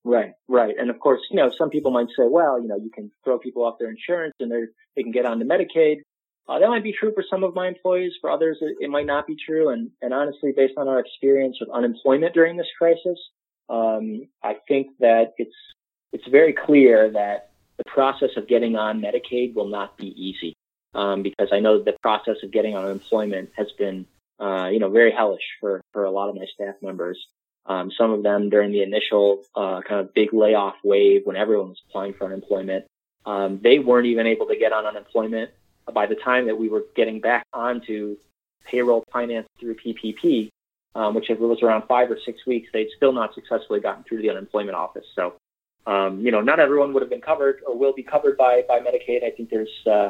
Right, 0.03 0.33
right. 0.49 0.75
And 0.77 0.89
of 0.89 0.99
course, 0.99 1.21
you 1.31 1.37
know, 1.37 1.51
some 1.57 1.69
people 1.69 1.91
might 1.91 2.07
say, 2.07 2.25
well, 2.27 2.61
you 2.61 2.67
know, 2.67 2.77
you 2.77 2.91
can 2.93 3.11
throw 3.23 3.39
people 3.39 3.63
off 3.63 3.79
their 3.79 3.89
insurance 3.89 4.33
and 4.39 4.51
they 4.51 4.63
they 4.95 5.03
can 5.03 5.11
get 5.11 5.25
onto 5.25 5.45
Medicaid. 5.45 5.97
Uh, 6.47 6.59
that 6.59 6.67
might 6.67 6.83
be 6.83 6.91
true 6.91 7.13
for 7.15 7.23
some 7.29 7.43
of 7.43 7.55
my 7.55 7.67
employees. 7.69 8.11
For 8.19 8.29
others, 8.29 8.57
it, 8.59 8.75
it, 8.81 8.89
might 8.89 9.05
not 9.05 9.25
be 9.25 9.37
true. 9.45 9.69
And, 9.69 9.91
and 10.01 10.13
honestly, 10.13 10.51
based 10.53 10.73
on 10.75 10.89
our 10.89 10.99
experience 10.99 11.55
with 11.61 11.69
unemployment 11.69 12.33
during 12.33 12.57
this 12.57 12.67
crisis, 12.77 13.17
um, 13.69 14.27
I 14.43 14.57
think 14.67 14.87
that 14.99 15.33
it's 15.37 15.55
it's 16.11 16.27
very 16.27 16.53
clear 16.53 17.09
that 17.11 17.51
the 17.77 17.83
process 17.85 18.29
of 18.37 18.47
getting 18.47 18.75
on 18.75 19.01
Medicaid 19.01 19.55
will 19.55 19.67
not 19.67 19.97
be 19.97 20.07
easy 20.07 20.53
um, 20.93 21.23
because 21.23 21.49
I 21.51 21.59
know 21.59 21.81
the 21.81 21.95
process 22.01 22.37
of 22.43 22.51
getting 22.51 22.75
on 22.75 22.85
unemployment 22.85 23.49
has 23.57 23.67
been, 23.77 24.05
uh, 24.43 24.67
you 24.67 24.79
know, 24.79 24.89
very 24.89 25.11
hellish 25.11 25.43
for 25.59 25.81
for 25.93 26.03
a 26.05 26.11
lot 26.11 26.29
of 26.29 26.35
my 26.35 26.45
staff 26.53 26.75
members. 26.81 27.17
Um, 27.65 27.91
some 27.97 28.11
of 28.11 28.23
them 28.23 28.49
during 28.49 28.71
the 28.73 28.83
initial 28.83 29.43
uh, 29.55 29.79
kind 29.87 30.01
of 30.01 30.13
big 30.13 30.33
layoff 30.33 30.75
wave 30.83 31.21
when 31.23 31.37
everyone 31.37 31.69
was 31.69 31.81
applying 31.87 32.13
for 32.13 32.25
unemployment, 32.25 32.85
um, 33.25 33.61
they 33.63 33.79
weren't 33.79 34.07
even 34.07 34.27
able 34.27 34.47
to 34.47 34.57
get 34.57 34.73
on 34.73 34.85
unemployment 34.85 35.51
by 35.93 36.05
the 36.05 36.15
time 36.15 36.47
that 36.47 36.57
we 36.57 36.69
were 36.69 36.83
getting 36.95 37.19
back 37.19 37.45
onto 37.53 38.17
payroll 38.65 39.03
finance 39.11 39.47
through 39.59 39.75
PPP, 39.75 40.49
um, 40.95 41.15
which 41.15 41.29
was 41.29 41.59
around 41.61 41.83
five 41.87 42.09
or 42.09 42.17
six 42.25 42.45
weeks, 42.45 42.69
they'd 42.73 42.89
still 42.95 43.11
not 43.11 43.33
successfully 43.33 43.79
gotten 43.79 44.03
through 44.03 44.21
the 44.21 44.29
unemployment 44.29 44.75
office. 44.75 45.05
So, 45.15 45.33
um, 45.85 46.21
you 46.21 46.31
know, 46.31 46.41
not 46.41 46.59
everyone 46.59 46.93
would 46.93 47.01
have 47.01 47.09
been 47.09 47.21
covered 47.21 47.61
or 47.67 47.77
will 47.77 47.93
be 47.93 48.03
covered 48.03 48.37
by, 48.37 48.63
by 48.67 48.79
Medicaid. 48.79 49.23
I 49.23 49.31
think 49.31 49.49
there's 49.49 49.87
uh, 49.89 50.09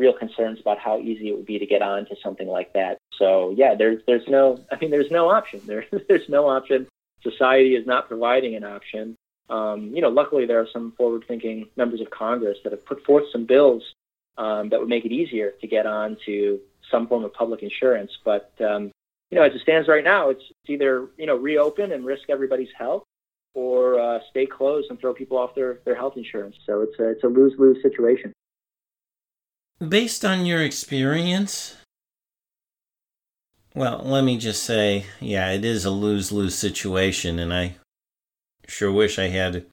real 0.00 0.12
concerns 0.12 0.58
about 0.60 0.78
how 0.78 0.98
easy 0.98 1.28
it 1.28 1.36
would 1.36 1.46
be 1.46 1.58
to 1.58 1.66
get 1.66 1.82
on 1.82 2.06
to 2.06 2.16
something 2.22 2.48
like 2.48 2.72
that. 2.72 2.98
So, 3.18 3.54
yeah, 3.56 3.74
there's 3.74 4.00
there's 4.06 4.26
no, 4.26 4.58
I 4.72 4.76
mean, 4.80 4.90
there's 4.90 5.10
no 5.10 5.30
option. 5.30 5.60
There, 5.66 5.84
there's 6.08 6.28
no 6.28 6.48
option. 6.48 6.88
Society 7.22 7.76
is 7.76 7.86
not 7.86 8.08
providing 8.08 8.56
an 8.56 8.64
option. 8.64 9.14
Um, 9.50 9.94
you 9.94 10.00
know, 10.00 10.08
luckily 10.08 10.46
there 10.46 10.60
are 10.60 10.68
some 10.72 10.92
forward-thinking 10.96 11.68
members 11.76 12.00
of 12.00 12.10
Congress 12.10 12.58
that 12.64 12.72
have 12.72 12.84
put 12.84 13.04
forth 13.04 13.24
some 13.30 13.44
bills 13.44 13.82
um, 14.38 14.70
that 14.70 14.80
would 14.80 14.88
make 14.88 15.04
it 15.04 15.12
easier 15.12 15.52
to 15.60 15.66
get 15.66 15.86
on 15.86 16.16
to 16.26 16.60
some 16.90 17.06
form 17.06 17.24
of 17.24 17.34
public 17.34 17.62
insurance. 17.62 18.10
But 18.24 18.52
um, 18.60 18.90
you 19.30 19.38
know, 19.38 19.42
as 19.42 19.54
it 19.54 19.60
stands 19.62 19.86
right 19.86 20.04
now, 20.04 20.30
it's, 20.30 20.42
it's 20.42 20.70
either 20.70 21.08
you 21.18 21.26
know 21.26 21.36
reopen 21.36 21.92
and 21.92 22.04
risk 22.04 22.30
everybody's 22.30 22.72
health, 22.76 23.04
or 23.54 24.00
uh, 24.00 24.18
stay 24.30 24.46
closed 24.46 24.90
and 24.90 24.98
throw 24.98 25.12
people 25.12 25.36
off 25.36 25.54
their, 25.54 25.80
their 25.84 25.94
health 25.94 26.14
insurance. 26.16 26.56
So 26.66 26.80
it's 26.82 26.98
a 26.98 27.10
it's 27.10 27.24
a 27.24 27.28
lose 27.28 27.54
lose 27.58 27.82
situation. 27.82 28.32
Based 29.86 30.24
on 30.24 30.44
your 30.44 30.62
experience, 30.62 31.76
well, 33.74 34.02
let 34.04 34.24
me 34.24 34.36
just 34.36 34.62
say, 34.62 35.06
yeah, 35.20 35.50
it 35.52 35.64
is 35.64 35.84
a 35.84 35.90
lose 35.90 36.30
lose 36.30 36.54
situation, 36.54 37.38
and 37.38 37.52
I 37.52 37.76
sure 38.66 38.92
wish 38.92 39.18
I 39.18 39.28
had 39.28 39.64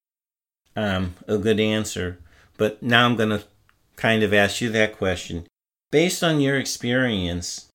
um, 0.78 1.16
a 1.28 1.38
good 1.38 1.60
answer. 1.60 2.20
But 2.58 2.82
now 2.82 3.06
I'm 3.06 3.16
going 3.16 3.30
to 3.30 3.44
kind 3.98 4.24
of 4.24 4.34
ask 4.34 4.62
you 4.62 4.70
that 4.70 4.98
question. 4.98 5.46
Based 5.92 6.24
on 6.24 6.40
your 6.40 6.58
experience, 6.58 7.68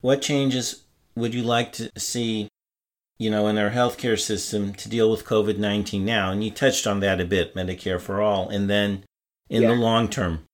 what 0.00 0.22
changes 0.22 0.84
would 1.16 1.34
you 1.34 1.42
like 1.42 1.72
to 1.72 1.90
see, 1.98 2.48
you 3.18 3.30
know, 3.30 3.48
in 3.48 3.58
our 3.58 3.70
healthcare 3.70 4.18
system 4.18 4.72
to 4.74 4.88
deal 4.88 5.10
with 5.10 5.24
COVID 5.24 5.58
19 5.58 6.04
now? 6.04 6.30
And 6.30 6.44
you 6.44 6.50
touched 6.50 6.86
on 6.86 7.00
that 7.00 7.20
a 7.20 7.24
bit, 7.24 7.54
Medicare 7.54 8.00
for 8.00 8.20
all, 8.20 8.48
and 8.48 8.70
then 8.70 9.04
in 9.48 9.62
yeah. 9.62 9.68
the 9.68 9.74
long 9.74 10.08
term. 10.08 10.45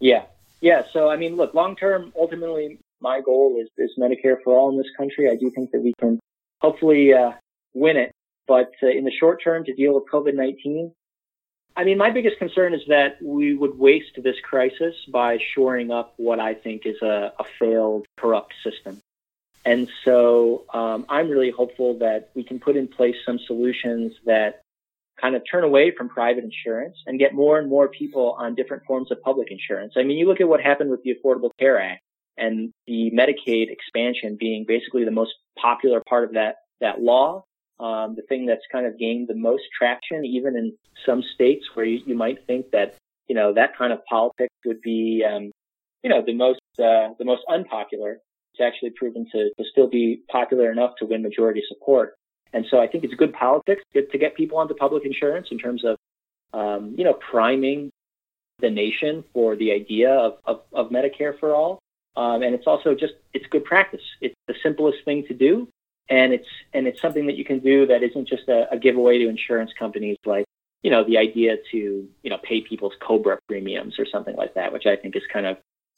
Yeah. 0.00 0.24
Yeah. 0.60 0.82
So, 0.92 1.08
I 1.10 1.16
mean, 1.16 1.36
look, 1.36 1.54
long 1.54 1.76
term, 1.76 2.12
ultimately, 2.18 2.78
my 3.00 3.20
goal 3.20 3.58
is, 3.60 3.68
is 3.76 3.92
Medicare 3.98 4.36
for 4.42 4.56
all 4.56 4.70
in 4.70 4.78
this 4.78 4.90
country. 4.96 5.30
I 5.30 5.36
do 5.36 5.50
think 5.50 5.70
that 5.72 5.80
we 5.80 5.92
can 6.00 6.18
hopefully 6.60 7.12
uh, 7.12 7.32
win 7.74 7.96
it. 7.96 8.12
But 8.48 8.72
uh, 8.82 8.88
in 8.88 9.04
the 9.04 9.10
short 9.10 9.42
term, 9.42 9.64
to 9.64 9.74
deal 9.74 9.94
with 9.94 10.04
COVID 10.12 10.34
19, 10.34 10.92
I 11.76 11.84
mean, 11.84 11.98
my 11.98 12.10
biggest 12.10 12.38
concern 12.38 12.72
is 12.72 12.80
that 12.88 13.20
we 13.22 13.54
would 13.54 13.78
waste 13.78 14.18
this 14.22 14.36
crisis 14.42 14.94
by 15.12 15.38
shoring 15.54 15.90
up 15.90 16.14
what 16.16 16.40
I 16.40 16.54
think 16.54 16.86
is 16.86 17.02
a, 17.02 17.32
a 17.38 17.44
failed, 17.58 18.06
corrupt 18.16 18.54
system. 18.64 18.98
And 19.66 19.90
so 20.04 20.64
um, 20.72 21.04
I'm 21.08 21.28
really 21.28 21.50
hopeful 21.50 21.98
that 21.98 22.30
we 22.34 22.44
can 22.44 22.60
put 22.60 22.76
in 22.76 22.88
place 22.88 23.16
some 23.26 23.38
solutions 23.38 24.12
that 24.24 24.62
kind 25.20 25.34
of 25.34 25.42
turn 25.50 25.64
away 25.64 25.92
from 25.96 26.08
private 26.08 26.44
insurance 26.44 26.96
and 27.06 27.18
get 27.18 27.34
more 27.34 27.58
and 27.58 27.68
more 27.68 27.88
people 27.88 28.36
on 28.38 28.54
different 28.54 28.84
forms 28.86 29.10
of 29.10 29.20
public 29.22 29.50
insurance. 29.50 29.94
I 29.96 30.02
mean, 30.02 30.18
you 30.18 30.26
look 30.26 30.40
at 30.40 30.48
what 30.48 30.60
happened 30.60 30.90
with 30.90 31.02
the 31.02 31.14
Affordable 31.14 31.50
Care 31.58 31.80
Act 31.80 32.02
and 32.36 32.72
the 32.86 33.10
Medicaid 33.14 33.70
expansion 33.70 34.36
being 34.38 34.64
basically 34.68 35.04
the 35.04 35.10
most 35.10 35.32
popular 35.58 36.02
part 36.08 36.24
of 36.24 36.34
that, 36.34 36.56
that 36.80 37.00
law 37.00 37.44
um, 37.78 38.14
the 38.16 38.22
thing 38.22 38.46
that's 38.46 38.64
kind 38.72 38.86
of 38.86 38.98
gained 38.98 39.28
the 39.28 39.34
most 39.34 39.64
traction, 39.76 40.24
even 40.24 40.56
in 40.56 40.76
some 41.04 41.22
states 41.34 41.66
where 41.74 41.84
you, 41.84 42.00
you 42.06 42.14
might 42.14 42.46
think 42.46 42.70
that 42.72 42.94
you 43.28 43.34
know 43.34 43.52
that 43.54 43.76
kind 43.76 43.92
of 43.92 44.04
politics 44.06 44.54
would 44.64 44.80
be 44.80 45.24
um, 45.28 45.50
you 46.02 46.08
know 46.08 46.22
the 46.24 46.34
most 46.34 46.60
uh, 46.78 47.12
the 47.18 47.24
most 47.24 47.42
unpopular. 47.48 48.18
It's 48.54 48.64
actually 48.64 48.90
proven 48.96 49.26
to, 49.32 49.50
to 49.58 49.64
still 49.70 49.88
be 49.88 50.22
popular 50.30 50.72
enough 50.72 50.92
to 51.00 51.04
win 51.04 51.22
majority 51.22 51.62
support. 51.68 52.14
And 52.52 52.64
so 52.70 52.80
I 52.80 52.86
think 52.86 53.04
it's 53.04 53.14
good 53.14 53.32
politics 53.32 53.82
to, 53.94 54.18
get 54.18 54.34
people 54.34 54.58
onto 54.58 54.74
public 54.74 55.04
insurance 55.04 55.48
in 55.50 55.58
terms 55.58 55.84
of 55.84 55.96
um, 56.52 56.94
you 56.96 57.04
know 57.04 57.14
priming 57.14 57.90
the 58.60 58.70
nation 58.70 59.22
for 59.34 59.56
the 59.56 59.72
idea 59.72 60.10
of, 60.10 60.38
of, 60.46 60.62
of 60.72 60.88
Medicare 60.88 61.38
for 61.38 61.54
all. 61.54 61.78
Um, 62.16 62.42
and 62.42 62.54
it's 62.54 62.66
also 62.66 62.94
just 62.94 63.14
it's 63.34 63.46
good 63.46 63.64
practice. 63.64 64.00
It's 64.22 64.34
the 64.46 64.54
simplest 64.62 65.04
thing 65.04 65.26
to 65.26 65.34
do, 65.34 65.68
and 66.08 66.32
it's 66.32 66.48
and 66.72 66.86
it's 66.86 67.00
something 67.00 67.26
that 67.26 67.36
you 67.36 67.44
can 67.44 67.58
do 67.58 67.86
that 67.86 68.02
isn't 68.02 68.28
just 68.28 68.48
a, 68.48 68.72
a 68.72 68.78
giveaway 68.78 69.18
to 69.18 69.28
insurance 69.28 69.72
companies 69.78 70.16
like 70.24 70.46
you 70.82 70.90
know 70.90 71.04
the 71.04 71.18
idea 71.18 71.56
to 71.72 72.08
you 72.22 72.30
know 72.30 72.38
pay 72.42 72.60
people's 72.60 72.92
cobra 73.00 73.38
premiums 73.48 73.98
or 73.98 74.06
something 74.06 74.36
like 74.36 74.54
that 74.54 74.72
which 74.72 74.86
i 74.86 74.94
think 74.94 75.16
is 75.16 75.22
kind 75.32 75.46
of 75.46 75.56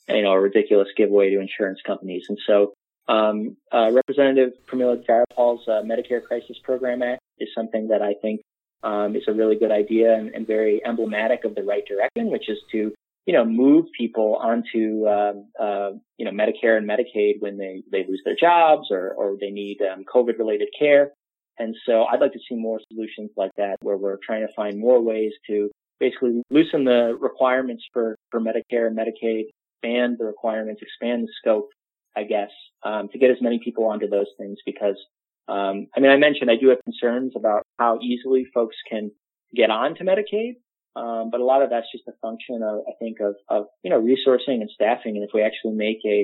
you 0.09 0.23
know 0.23 0.33
a 0.33 0.41
ridiculous 0.41 0.89
giveaway 0.97 1.31
to 1.31 1.41
insurance 1.41 1.81
companies 1.87 2.25
and 2.29 2.39
so 2.47 2.73
um, 3.09 3.57
uh, 3.73 3.91
representative 3.93 4.51
pramila 4.71 5.03
jayapal's 5.09 5.67
uh, 5.69 5.83
medicare 5.83 6.23
crisis 6.23 6.57
program 6.65 7.03
act 7.03 7.21
is 7.39 7.49
something 7.55 7.89
that 7.89 8.03
i 8.03 8.15
think 8.23 8.41
um, 8.85 9.17
is 9.17 9.23
a 9.27 9.33
really 9.33 9.57
good 9.57 9.73
idea 9.73 10.15
and, 10.15 10.29
and 10.35 10.47
very 10.47 10.81
emblematic 10.85 11.45
of 11.45 11.55
the 11.55 11.63
right 11.63 11.85
direction 11.87 12.31
which 12.31 12.49
is 12.49 12.59
to 12.71 12.93
you 13.29 13.35
know, 13.35 13.45
move 13.45 13.85
people 13.95 14.37
onto, 14.37 15.07
um, 15.07 15.51
uh, 15.61 15.91
you 16.17 16.25
know, 16.25 16.31
Medicare 16.31 16.79
and 16.79 16.89
Medicaid 16.89 17.35
when 17.41 17.59
they, 17.59 17.83
they 17.93 18.07
lose 18.09 18.23
their 18.25 18.35
jobs 18.35 18.89
or, 18.91 19.13
or 19.13 19.37
they 19.39 19.51
need 19.51 19.77
um, 19.83 20.03
COVID 20.11 20.39
related 20.39 20.69
care. 20.79 21.11
And 21.59 21.77
so 21.85 22.05
I'd 22.05 22.21
like 22.21 22.33
to 22.33 22.39
see 22.49 22.55
more 22.55 22.81
solutions 22.91 23.29
like 23.37 23.51
that 23.59 23.77
where 23.83 23.99
we're 23.99 24.17
trying 24.25 24.47
to 24.47 24.53
find 24.55 24.81
more 24.81 25.03
ways 25.03 25.33
to 25.47 25.71
basically 26.01 26.43
loosen 26.49 26.85
the 26.85 27.19
requirements 27.21 27.85
for, 27.93 28.17
for 28.31 28.41
Medicare 28.41 28.87
and 28.87 28.97
Medicaid, 28.97 29.45
expand 29.77 30.17
the 30.19 30.25
requirements, 30.25 30.81
expand 30.81 31.25
the 31.25 31.33
scope, 31.39 31.69
I 32.21 32.25
guess, 32.25 32.51
um, 32.83 33.09
to 33.13 33.19
get 33.19 33.31
as 33.31 33.41
many 33.41 33.59
people 33.67 33.85
onto 33.93 34.09
those 34.09 34.31
things 34.39 34.59
because, 34.71 34.99
um, 35.57 35.77
I 35.95 36.01
mean, 36.01 36.11
I 36.11 36.17
mentioned 36.17 36.51
I 36.51 36.61
do 36.63 36.69
have 36.73 36.83
concerns 36.85 37.33
about 37.41 37.63
how 37.79 37.93
easily 38.11 38.43
folks 38.53 38.77
can 38.91 39.05
get 39.55 39.71
on 39.71 39.95
to 39.97 40.05
Medicaid. 40.05 40.55
Um, 40.97 41.31
but 41.31 41.41
a 41.41 41.45
lot 41.45 41.63
of 41.63 41.71
that's 41.71 41.87
just 41.93 42.09
a 42.09 42.13
function 42.21 42.59
of, 42.71 42.77
I 42.89 42.95
think, 42.99 43.17
of, 43.21 43.35
of, 43.49 43.67
you 43.85 43.91
know, 43.91 44.01
resourcing 44.13 44.61
and 44.63 44.71
staffing. 44.79 45.15
And 45.17 45.25
if 45.25 45.31
we 45.33 45.43
actually 45.43 45.75
make 45.75 46.01
a, 46.05 46.19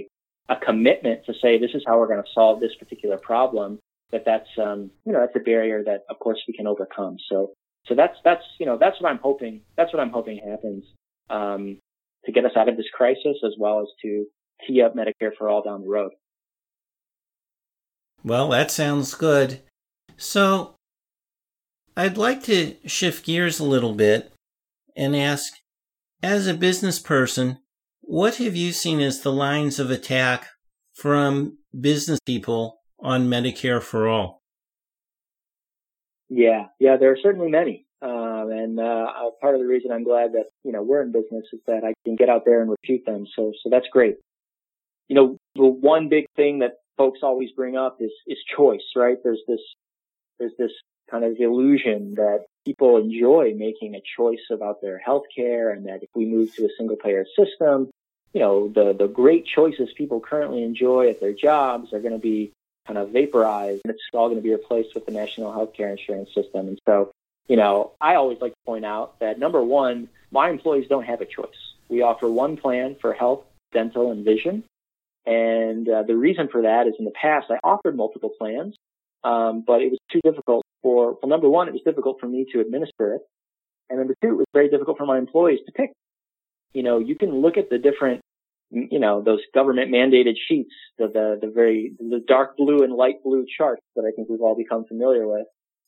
a 0.48 0.56
commitment 0.56 1.26
to 1.26 1.32
say, 1.40 1.58
this 1.58 1.74
is 1.74 1.84
how 1.86 1.98
we're 1.98 2.08
going 2.08 2.24
to 2.24 2.34
solve 2.34 2.58
this 2.58 2.74
particular 2.82 3.16
problem, 3.16 3.78
that 4.10 4.24
that's, 4.26 4.48
um, 4.58 4.90
you 5.04 5.12
know, 5.12 5.20
that's 5.20 5.36
a 5.36 5.44
barrier 5.50 5.84
that, 5.84 6.00
of 6.10 6.18
course, 6.18 6.40
we 6.48 6.54
can 6.54 6.66
overcome. 6.66 7.16
So, 7.30 7.52
so 7.86 7.94
that's, 7.94 8.16
that's, 8.24 8.42
you 8.58 8.66
know, 8.66 8.76
that's 8.76 9.00
what 9.00 9.10
I'm 9.12 9.22
hoping, 9.22 9.60
that's 9.76 9.92
what 9.92 10.00
I'm 10.00 10.10
hoping 10.10 10.38
happens, 10.38 10.84
um, 11.30 11.78
to 12.24 12.32
get 12.32 12.44
us 12.44 12.56
out 12.56 12.68
of 12.68 12.76
this 12.76 12.90
crisis 12.92 13.36
as 13.48 13.54
well 13.58 13.80
as 13.80 13.88
to 14.02 14.26
tee 14.66 14.82
up 14.82 14.94
Medicare 14.94 15.34
for 15.36 15.48
all 15.48 15.62
down 15.62 15.82
the 15.82 15.88
road. 15.88 16.12
Well, 18.22 18.48
that 18.50 18.70
sounds 18.70 19.14
good. 19.14 19.60
So, 20.16 20.76
I'd 21.96 22.16
like 22.16 22.42
to 22.44 22.76
shift 22.86 23.26
gears 23.26 23.60
a 23.60 23.64
little 23.64 23.94
bit 23.94 24.32
and 24.96 25.14
ask, 25.14 25.52
as 26.22 26.46
a 26.46 26.54
business 26.54 26.98
person, 26.98 27.58
what 28.00 28.36
have 28.36 28.56
you 28.56 28.72
seen 28.72 29.00
as 29.00 29.20
the 29.20 29.32
lines 29.32 29.78
of 29.78 29.90
attack 29.90 30.46
from 30.94 31.58
business 31.78 32.18
people 32.24 32.80
on 32.98 33.28
Medicare 33.28 33.82
for 33.82 34.08
all? 34.08 34.42
Yeah, 36.28 36.66
yeah, 36.80 36.96
there 36.96 37.12
are 37.12 37.18
certainly 37.22 37.50
many. 37.50 37.86
Um, 38.02 38.50
and 38.50 38.78
uh, 38.78 39.06
part 39.40 39.54
of 39.54 39.60
the 39.60 39.66
reason 39.66 39.90
I'm 39.90 40.04
glad 40.04 40.32
that 40.32 40.46
you 40.62 40.72
know 40.72 40.82
we're 40.82 41.02
in 41.02 41.12
business 41.12 41.44
is 41.52 41.60
that 41.66 41.84
I 41.84 41.94
can 42.04 42.16
get 42.16 42.28
out 42.28 42.44
there 42.44 42.60
and 42.60 42.70
refute 42.70 43.06
them. 43.06 43.26
So, 43.34 43.52
so 43.62 43.70
that's 43.70 43.86
great. 43.90 44.16
You 45.08 45.16
know, 45.16 45.36
the 45.54 45.64
one 45.64 46.08
big 46.08 46.26
thing 46.36 46.60
that 46.60 46.78
folks 46.96 47.20
always 47.22 47.50
bring 47.52 47.76
up 47.76 47.98
is, 48.00 48.12
is 48.26 48.38
choice, 48.56 48.84
right? 48.96 49.18
There's 49.22 49.42
this, 49.46 49.60
there's 50.38 50.56
this 50.58 50.72
kind 51.10 51.24
of 51.24 51.36
illusion 51.38 52.14
that 52.14 52.46
people 52.64 52.96
enjoy 52.96 53.54
making 53.56 53.94
a 53.94 54.02
choice 54.16 54.40
about 54.50 54.80
their 54.80 54.98
health 54.98 55.24
care 55.34 55.70
and 55.70 55.86
that 55.86 56.02
if 56.02 56.08
we 56.14 56.24
move 56.24 56.54
to 56.54 56.64
a 56.64 56.68
single 56.78 56.96
payer 56.96 57.26
system, 57.36 57.90
you 58.32 58.40
know, 58.40 58.68
the, 58.68 58.94
the 58.98 59.06
great 59.06 59.46
choices 59.46 59.90
people 59.96 60.20
currently 60.20 60.62
enjoy 60.62 61.08
at 61.10 61.20
their 61.20 61.32
jobs 61.32 61.92
are 61.92 62.00
going 62.00 62.14
to 62.14 62.18
be 62.18 62.52
kind 62.86 62.98
of 62.98 63.10
vaporized 63.10 63.82
and 63.84 63.94
it's 63.94 64.02
all 64.12 64.28
going 64.28 64.38
to 64.38 64.42
be 64.42 64.52
replaced 64.52 64.94
with 64.94 65.06
the 65.06 65.12
national 65.12 65.52
healthcare 65.52 65.90
insurance 65.90 66.30
system. 66.34 66.68
And 66.68 66.78
so, 66.86 67.12
you 67.48 67.56
know, 67.56 67.92
I 68.00 68.14
always 68.14 68.40
like 68.40 68.52
to 68.52 68.58
point 68.66 68.84
out 68.84 69.18
that 69.20 69.38
number 69.38 69.62
one, 69.62 70.08
my 70.30 70.50
employees 70.50 70.88
don't 70.88 71.04
have 71.04 71.20
a 71.20 71.26
choice. 71.26 71.74
We 71.88 72.02
offer 72.02 72.28
one 72.28 72.56
plan 72.56 72.96
for 73.00 73.12
health, 73.12 73.44
dental, 73.72 74.10
and 74.10 74.24
vision. 74.24 74.64
And 75.26 75.88
uh, 75.88 76.02
the 76.06 76.16
reason 76.16 76.48
for 76.52 76.62
that 76.62 76.86
is 76.86 76.94
in 76.98 77.04
the 77.04 77.10
past 77.10 77.46
I 77.50 77.56
offered 77.64 77.96
multiple 77.96 78.30
plans, 78.38 78.76
um, 79.22 79.64
but 79.66 79.80
it 79.80 79.90
was 79.90 79.98
too 80.12 80.20
difficult 80.22 80.64
for, 80.82 81.18
well, 81.22 81.28
number 81.28 81.48
one, 81.48 81.68
it 81.68 81.72
was 81.72 81.82
difficult 81.84 82.20
for 82.20 82.26
me 82.26 82.46
to 82.52 82.60
administer 82.60 83.14
it. 83.14 83.22
And 83.88 83.98
number 83.98 84.14
two, 84.22 84.28
it 84.28 84.36
was 84.36 84.46
very 84.52 84.68
difficult 84.68 84.98
for 84.98 85.06
my 85.06 85.18
employees 85.18 85.60
to 85.66 85.72
pick. 85.72 85.92
You 86.74 86.82
know, 86.82 86.98
you 86.98 87.16
can 87.16 87.40
look 87.40 87.56
at 87.56 87.70
the 87.70 87.78
different, 87.78 88.20
you 88.70 88.98
know, 88.98 89.22
those 89.22 89.40
government 89.54 89.90
mandated 89.90 90.34
sheets, 90.48 90.74
the, 90.98 91.06
the, 91.06 91.38
the 91.40 91.52
very, 91.52 91.92
the 91.98 92.22
dark 92.26 92.56
blue 92.56 92.82
and 92.82 92.92
light 92.92 93.22
blue 93.22 93.46
charts 93.56 93.82
that 93.96 94.04
I 94.06 94.10
think 94.14 94.28
we've 94.28 94.40
all 94.40 94.56
become 94.56 94.84
familiar 94.84 95.26
with 95.26 95.46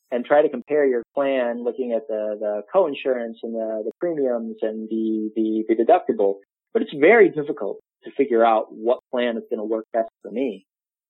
and 0.09 0.23
try 0.25 0.41
to 0.41 0.49
compare 0.49 0.85
your 0.85 1.03
plan 1.13 1.63
looking 1.63 1.91
at 1.91 2.07
the, 2.07 2.37
the 2.39 2.61
co-insurance 2.71 3.39
and 3.43 3.53
the, 3.53 3.83
the 3.85 3.91
premiums 3.99 4.57
and 4.61 4.87
the, 4.89 5.29
the, 5.35 5.63
the 5.67 5.75
deductible. 5.75 6.35
But 6.73 6.81
it's 6.83 6.93
very 6.93 7.29
difficult 7.29 7.79
to 8.03 8.11
figure 8.11 8.45
out 8.45 8.67
what 8.71 8.99
plan 9.11 9.37
is 9.37 9.43
going 9.49 9.59
to 9.59 9.63
work 9.63 9.85
best 9.93 10.09
for 10.21 10.31
me. 10.31 10.65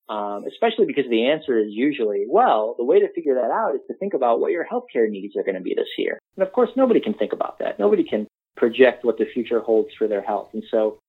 Um, 0.09 0.45
especially 0.47 0.85
because 0.85 1.03
the 1.09 1.25
answer 1.27 1.59
is 1.59 1.67
usually, 1.69 2.25
well, 2.29 2.75
the 2.77 2.85
way 2.85 3.01
to 3.01 3.11
figure 3.11 3.35
that 3.35 3.51
out 3.51 3.75
is 3.75 3.81
to 3.87 3.93
think 3.97 4.13
about 4.13 4.39
what 4.39 4.53
your 4.53 4.65
healthcare 4.65 5.09
needs 5.09 5.35
are 5.35 5.43
going 5.43 5.55
to 5.55 5.61
be 5.61 5.73
this 5.75 5.89
year. 5.97 6.17
And 6.37 6.47
of 6.47 6.53
course, 6.53 6.69
nobody 6.77 7.01
can 7.01 7.13
think 7.13 7.33
about 7.33 7.59
that. 7.59 7.77
Nobody 7.77 8.05
can 8.05 8.25
project 8.55 9.03
what 9.03 9.17
the 9.17 9.25
future 9.25 9.59
holds 9.59 9.89
for 9.97 10.07
their 10.07 10.21
health. 10.21 10.51
And 10.53 10.63
so 10.71 10.99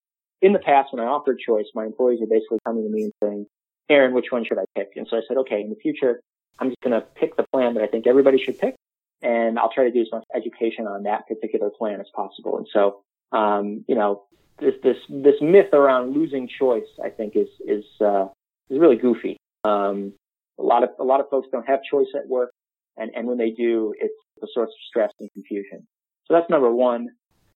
in 0.43 0.53
the 0.53 0.59
past, 0.59 0.93
when 0.93 1.05
I 1.05 1.09
offered 1.09 1.39
choice, 1.39 1.67
my 1.75 1.85
employees 1.85 2.21
are 2.23 2.27
basically 2.27 2.59
coming 2.67 2.83
to 2.85 2.91
me 2.91 3.05
and 3.05 3.13
saying, 3.23 3.47
Aaron, 3.89 4.15
which 4.15 4.27
one 4.31 4.45
should 4.45 4.59
I 4.59 4.65
pick? 4.77 4.91
And 4.97 5.07
so 5.09 5.17
I 5.17 5.21
said, 5.29 5.37
okay, 5.39 5.61
in 5.61 5.71
the 5.71 5.77
future, 5.77 6.21
I'm 6.59 6.69
just 6.69 6.81
going 6.83 7.01
to 7.01 7.07
pick 7.15 7.37
the 7.37 7.45
plan 7.53 7.75
that 7.75 7.85
I 7.85 7.87
think 7.87 8.07
everybody 8.07 8.39
should 8.43 8.59
pick. 8.59 8.75
And 9.23 9.59
I'll 9.59 9.73
try 9.73 9.85
to 9.85 9.91
do 9.91 10.01
as 10.01 10.09
much 10.13 10.25
education 10.35 10.87
on 10.87 11.05
that 11.05 11.27
particular 11.27 11.71
plan 11.71 12.01
as 12.01 12.07
possible. 12.15 12.59
And 12.59 12.67
so, 12.73 13.01
um, 13.33 13.85
you 13.89 13.95
know, 13.95 14.25
this, 14.61 14.75
this, 14.83 14.97
this 15.09 15.35
myth 15.41 15.73
around 15.73 16.15
losing 16.15 16.49
choice, 16.49 16.89
I 17.03 17.11
think 17.11 17.37
is, 17.37 17.49
is, 17.67 17.85
uh, 18.01 18.27
is 18.71 18.79
really 18.79 18.97
goofy. 18.97 19.37
Um, 19.65 20.13
a 20.59 20.63
lot 20.63 20.83
of, 20.83 20.91
a 20.99 21.05
lot 21.05 21.21
of 21.21 21.29
folks 21.31 21.49
don't 21.53 21.67
have 21.67 21.81
choice 21.83 22.09
at 22.15 22.29
work. 22.29 22.51
And, 22.97 23.13
and 23.15 23.29
when 23.29 23.39
they 23.39 23.51
do, 23.51 23.95
it's 23.99 24.15
a 24.43 24.47
source 24.53 24.71
of 24.71 24.83
stress 24.89 25.13
and 25.21 25.31
confusion. 25.33 25.87
So 26.27 26.35
that's 26.35 26.51
number 26.51 26.73
one. 26.75 27.09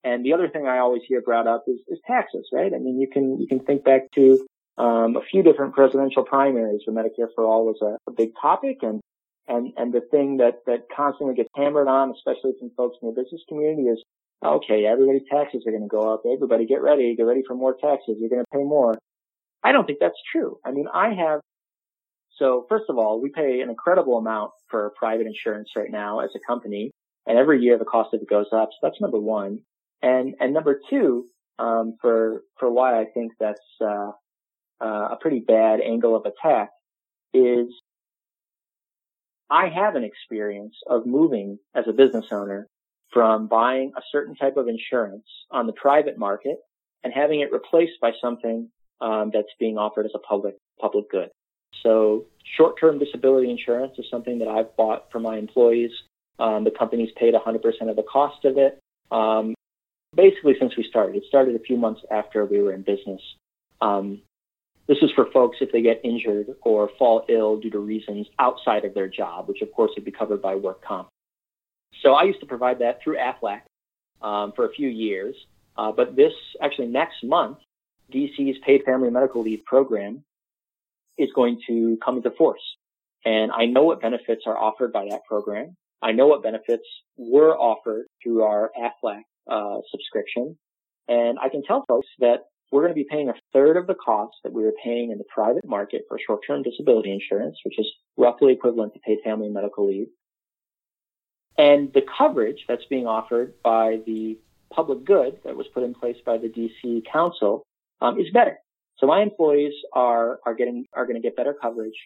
And 0.05 0.25
the 0.25 0.33
other 0.33 0.49
thing 0.49 0.67
I 0.67 0.79
always 0.79 1.03
hear 1.07 1.21
brought 1.21 1.47
up 1.47 1.65
is, 1.67 1.81
is 1.89 1.99
taxes, 2.07 2.49
right? 2.53 2.73
I 2.75 2.79
mean, 2.79 3.01
you 3.01 3.09
can, 3.09 3.41
you 3.41 3.47
can 3.47 3.61
think 3.61 3.85
back 3.85 4.11
to, 4.15 4.47
um, 4.79 5.17
a 5.17 5.21
few 5.31 5.43
different 5.43 5.75
presidential 5.75 6.25
primaries 6.25 6.83
where 6.87 7.05
Medicare 7.05 7.29
for 7.35 7.45
All 7.45 7.67
was 7.67 7.79
a, 7.83 7.99
a 8.11 8.15
big 8.15 8.31
topic 8.41 8.79
and, 8.83 9.01
and, 9.47 9.73
and 9.77 9.93
the 9.93 10.01
thing 10.01 10.39
that, 10.39 10.61
that 10.67 10.87
constantly 10.95 11.35
gets 11.35 11.51
hammered 11.55 11.89
on, 11.89 12.11
especially 12.13 12.53
from 12.59 12.71
folks 12.77 12.97
in 13.03 13.09
the 13.09 13.21
business 13.21 13.43
community 13.49 13.89
is, 13.89 14.03
okay, 14.45 14.87
everybody's 14.87 15.29
taxes 15.31 15.65
are 15.67 15.71
going 15.71 15.83
to 15.83 15.89
go 15.89 16.13
up. 16.13 16.23
Everybody 16.27 16.67
get 16.67 16.83
ready. 16.83 17.15
Get 17.17 17.25
ready 17.25 17.43
for 17.47 17.55
more 17.55 17.75
taxes. 17.75 18.17
You're 18.19 18.31
going 18.31 18.43
to 18.43 18.59
pay 18.59 18.65
more. 18.65 18.99
I 19.63 19.73
don't 19.73 19.87
think 19.87 19.99
that's 20.01 20.19
true. 20.33 20.59
I 20.65 20.73
mean, 20.73 20.87
I 20.93 21.15
have, 21.15 21.41
so 22.37 22.67
first 22.69 22.87
of 22.89 22.99
all, 22.99 23.21
we 23.23 23.31
pay 23.31 23.61
an 23.61 23.71
incredible 23.71 24.19
amount 24.19 24.51
for 24.69 24.93
private 24.97 25.27
insurance 25.27 25.71
right 25.77 25.91
now 25.91 26.21
as 26.21 26.31
a 26.35 26.41
company. 26.47 26.91
And 27.27 27.39
every 27.39 27.61
year 27.63 27.79
the 27.79 27.85
cost 27.85 28.13
of 28.15 28.21
it 28.21 28.29
goes 28.29 28.49
up. 28.53 28.71
So 28.73 28.89
that's 28.89 29.01
number 29.01 29.21
one. 29.21 29.61
And, 30.03 30.35
and 30.41 30.53
number 30.53 30.81
two, 30.91 31.27
um, 31.59 31.97
for, 32.01 32.43
for 32.59 32.71
why 32.71 33.01
I 33.01 33.05
think 33.15 33.33
that's, 33.39 33.61
uh, 33.81 34.11
uh, 34.81 35.09
a 35.13 35.17
pretty 35.21 35.39
bad 35.39 35.81
angle 35.81 36.17
of 36.17 36.25
attack 36.27 36.71
is 37.33 37.69
I 39.49 39.69
have 39.69 39.95
an 39.95 40.03
experience 40.03 40.75
of 40.89 41.07
moving 41.07 41.59
as 41.75 41.85
a 41.87 41.93
business 41.93 42.27
owner 42.33 42.67
from 43.13 43.47
buying 43.47 43.93
a 43.97 44.03
certain 44.11 44.35
type 44.35 44.57
of 44.57 44.69
insurance 44.69 45.27
on 45.51 45.67
the 45.67 45.73
private 45.73 46.19
market 46.19 46.59
and 47.05 47.13
having 47.13 47.41
it 47.41 47.53
replaced 47.53 48.01
by 48.01 48.13
something 48.21 48.69
um, 49.01 49.31
that's 49.33 49.49
being 49.59 49.79
offered 49.79 50.07
as 50.07 50.13
a 50.15 50.19
public 50.19 50.57
public 50.81 51.11
good. 51.11 51.31
So 51.83 52.27
short-term 52.57 52.99
disability 52.99 53.51
insurance 53.51 53.95
is 53.99 54.07
something 54.11 54.39
that 54.39 54.49
I've 54.49 54.77
bought 54.77 55.11
for 55.11 55.21
my 55.21 55.37
employees. 55.37 55.91
Um, 56.39 56.65
the 56.65 56.71
company's 56.71 57.11
paid 57.17 57.35
100% 57.35 57.91
of 57.91 57.97
the 57.97 58.03
cost 58.03 58.45
of 58.45 58.59
it. 58.59 58.79
Um, 59.11 59.55
basically, 60.15 60.55
since 60.59 60.77
we 60.77 60.85
started, 60.89 61.17
it 61.17 61.25
started 61.29 61.57
a 61.57 61.61
few 61.61 61.77
months 61.77 62.01
after 62.11 62.45
we 62.45 62.61
were 62.61 62.73
in 62.73 62.83
business. 62.83 63.21
Um, 63.81 64.23
this 64.89 64.99
is 65.03 65.11
for 65.15 65.27
folks 65.33 65.59
if 65.61 65.73
they 65.73 65.83
get 65.83 66.01
injured 66.05 66.49
or 66.63 66.91
fall 66.99 67.25
ill 67.29 67.59
due 67.59 67.71
to 67.71 67.79
reasons 67.79 68.27
outside 68.39 68.85
of 68.85 68.95
their 68.95 69.09
job, 69.09 69.49
which 69.49 69.63
of 69.63 69.73
course 69.73 69.93
would 69.97 70.05
be 70.05 70.11
covered 70.11 70.43
by 70.43 70.55
work 70.55 70.85
comp. 70.85 71.09
So 72.03 72.15
I 72.15 72.25
used 72.25 72.41
to 72.41 72.47
provide 72.47 72.79
that 72.81 73.01
through 73.03 73.17
AFLAC 73.17 73.61
um, 74.23 74.53
for 74.53 74.65
a 74.65 74.73
few 74.73 74.89
years. 74.89 75.35
Uh, 75.77 75.93
but 75.93 76.17
this 76.17 76.33
actually 76.61 76.89
next 76.89 77.25
month, 77.25 77.59
DC's 78.13 78.59
paid 78.65 78.83
family 78.85 79.11
medical 79.11 79.43
leave 79.43 79.65
program 79.65 80.25
is 81.19 81.31
going 81.35 81.61
to 81.67 81.99
come 82.05 82.17
into 82.17 82.31
force. 82.31 82.63
And 83.25 83.53
I 83.53 83.67
know 83.67 83.85
what 83.85 84.01
benefits 84.01 84.43
are 84.47 84.57
offered 84.57 84.93
by 84.93 85.07
that 85.11 85.25
program. 85.27 85.77
I 86.03 86.13
know 86.13 86.27
what 86.27 86.43
benefits 86.43 86.85
were 87.17 87.57
offered 87.57 88.07
through 88.23 88.43
our 88.43 88.71
AFLAC 88.77 89.23
uh, 89.49 89.79
subscription. 89.91 90.59
And 91.09 91.39
I 91.39 91.49
can 91.49 91.63
tell 91.63 91.85
folks 91.87 92.09
that 92.19 92.45
we're 92.71 92.83
going 92.83 92.93
to 92.93 92.95
be 92.95 93.07
paying 93.09 93.29
a 93.29 93.35
third 93.53 93.77
of 93.77 93.87
the 93.87 93.95
cost 93.95 94.35
that 94.43 94.53
we 94.53 94.63
were 94.63 94.73
paying 94.83 95.11
in 95.11 95.19
the 95.19 95.25
private 95.33 95.67
market 95.67 96.03
for 96.09 96.19
short-term 96.27 96.63
disability 96.63 97.13
insurance, 97.13 97.57
which 97.65 97.79
is 97.79 97.87
roughly 98.17 98.53
equivalent 98.53 98.95
to 98.95 99.01
paid 99.01 99.19
family 99.23 99.49
medical 99.49 99.87
leave. 99.87 100.09
And 101.59 101.93
the 101.93 102.03
coverage 102.19 102.65
that's 102.69 102.85
being 102.89 103.07
offered 103.07 103.55
by 103.63 103.99
the 104.07 104.39
public 104.73 105.05
good 105.05 105.39
that 105.45 105.57
was 105.57 105.67
put 105.75 105.83
in 105.83 105.95
place 105.95 106.17
by 106.25 106.39
the 106.39 106.49
DC 106.49 107.03
Council 107.11 107.63
um, 108.01 108.19
is 108.19 108.27
better. 108.33 108.59
So 108.99 109.07
my 109.07 109.23
employees 109.23 109.73
are 109.93 110.39
are 110.47 110.55
getting 110.55 110.87
are 110.93 111.07
going 111.07 111.21
to 111.21 111.23
get 111.23 111.37
better 111.37 111.55
coverage, 111.61 111.97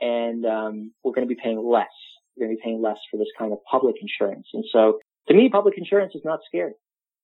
and 0.00 0.44
um, 0.46 0.92
we're 1.04 1.12
going 1.12 1.28
to 1.28 1.32
be 1.34 1.40
paying 1.40 1.58
less. 1.58 1.86
We're 2.36 2.46
going 2.46 2.56
to 2.56 2.60
be 2.60 2.64
paying 2.64 2.82
less 2.82 2.98
for 3.10 3.18
this 3.18 3.28
kind 3.38 3.52
of 3.52 3.58
public 3.70 3.96
insurance. 4.00 4.46
And 4.54 4.64
so, 4.72 4.98
to 5.28 5.34
me, 5.34 5.48
public 5.48 5.76
insurance 5.76 6.14
is 6.14 6.22
not 6.24 6.40
scary. 6.46 6.74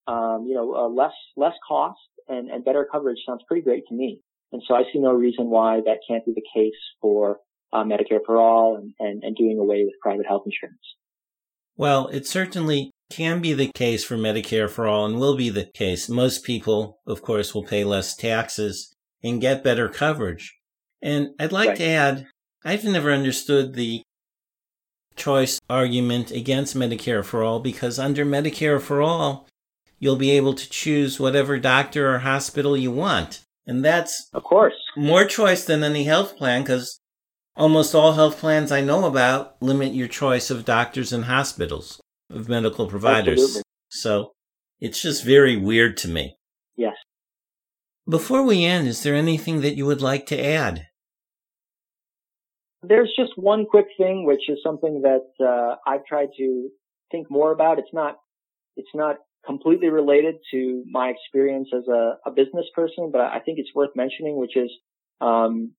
Um, 0.07 0.45
you 0.47 0.55
know, 0.55 0.75
uh, 0.75 0.89
less 0.89 1.15
less 1.37 1.55
cost 1.67 1.99
and, 2.29 2.51
and 2.51 2.65
better 2.65 2.87
coverage 2.91 3.19
sounds 3.27 3.43
pretty 3.49 3.63
great 3.63 3.87
to 3.89 3.95
me. 3.95 4.21
And 4.53 4.63
so 4.69 4.75
I 4.75 4.83
see 4.93 4.99
no 4.99 5.13
reason 5.13 5.51
why 5.51 5.81
that 5.85 5.99
can't 6.09 6.25
be 6.25 6.33
the 6.33 6.45
case 6.55 6.79
for 7.01 7.41
uh, 7.73 7.83
Medicare 7.83 8.21
for 8.25 8.37
all 8.37 8.77
and, 8.77 8.95
and, 9.01 9.25
and 9.25 9.35
doing 9.35 9.59
away 9.59 9.85
with 9.85 9.95
private 10.01 10.27
health 10.27 10.45
insurance. 10.47 10.79
Well, 11.77 12.09
it 12.09 12.27
certainly 12.27 12.91
can 13.11 13.41
be 13.41 13.53
the 13.53 13.71
case 13.75 14.05
for 14.05 14.17
Medicare 14.17 14.71
for 14.71 14.87
all 14.87 15.07
and 15.07 15.19
will 15.19 15.37
be 15.37 15.51
the 15.51 15.67
case. 15.75 16.09
Most 16.09 16.45
people, 16.45 16.99
of 17.07 17.23
course, 17.23 17.55
will 17.55 17.65
pay 17.65 17.85
less 17.85 18.17
taxes 18.17 18.93
and 19.23 19.41
get 19.41 19.65
better 19.65 19.89
coverage. 19.89 20.59
And 21.03 21.31
I'd 21.39 21.53
like 21.53 21.71
right. 21.71 21.79
to 21.79 21.85
add, 21.85 22.27
I've 22.65 22.85
never 22.85 23.13
understood 23.13 23.75
the 23.75 24.03
choice 25.17 25.61
argument 25.69 26.31
against 26.31 26.77
Medicare 26.77 27.25
for 27.25 27.43
all 27.43 27.61
because 27.61 27.99
under 27.99 28.25
Medicare 28.25 28.81
for 28.81 29.03
all, 29.03 29.47
you'll 29.99 30.17
be 30.17 30.33
able 30.33 30.55
to 30.55 30.69
choose 30.69 31.21
whatever 31.21 31.59
doctor 31.59 32.15
or 32.15 32.19
hospital 32.21 32.77
you 32.77 32.91
want. 32.91 33.43
And 33.67 33.85
that's, 33.85 34.29
of 34.33 34.45
course, 34.45 34.75
more 34.97 35.25
choice 35.25 35.65
than 35.65 35.83
any 35.83 36.05
health 36.05 36.37
plan 36.37 36.63
because 36.63 37.01
almost 37.57 37.95
all 37.95 38.13
health 38.13 38.39
plans 38.39 38.73
I 38.73 38.81
know 38.81 39.05
about 39.05 39.57
limit 39.63 39.95
your 39.95 40.09
choice 40.09 40.51
of 40.51 40.65
doctors 40.65 41.13
and 41.13 41.25
hospitals, 41.25 42.01
of 42.31 42.49
medical 42.49 42.87
providers. 42.87 43.41
Absolutely. 43.41 43.63
So 43.89 44.33
it's 44.81 45.01
just 45.01 45.25
very 45.25 45.57
weird 45.57 45.97
to 45.99 46.09
me. 46.09 46.37
Yes. 46.77 46.95
Before 48.09 48.43
we 48.43 48.65
end, 48.65 48.89
is 48.89 49.03
there 49.03 49.15
anything 49.15 49.61
that 49.61 49.77
you 49.77 49.87
would 49.87 50.03
like 50.03 50.27
to 50.27 50.45
add? 50.45 50.89
There's 52.83 53.13
just 53.17 53.33
one 53.37 53.65
quick 53.65 53.87
thing, 53.97 54.27
which 54.27 54.49
is 54.49 54.59
something 54.63 55.03
that 55.03 55.25
uh, 55.43 55.77
I've 55.87 56.05
tried 56.05 56.29
to 56.37 56.69
think 57.11 57.31
more 57.31 57.51
about. 57.51 57.79
It's 57.79 57.95
not, 57.95 58.17
it's 58.77 58.95
not 58.95 59.17
completely 59.47 59.89
related 59.89 60.35
to 60.51 60.85
my 60.91 61.09
experience 61.09 61.69
as 61.75 61.89
a, 61.89 62.19
a 62.27 62.31
business 62.31 62.67
person, 62.75 63.11
but 63.11 63.23
I 63.23 63.41
think 63.41 63.59
it's 63.59 63.71
worth 63.75 63.91
mentioning, 63.95 64.37
which 64.37 64.57
is, 64.57 64.71
um, 65.23 65.73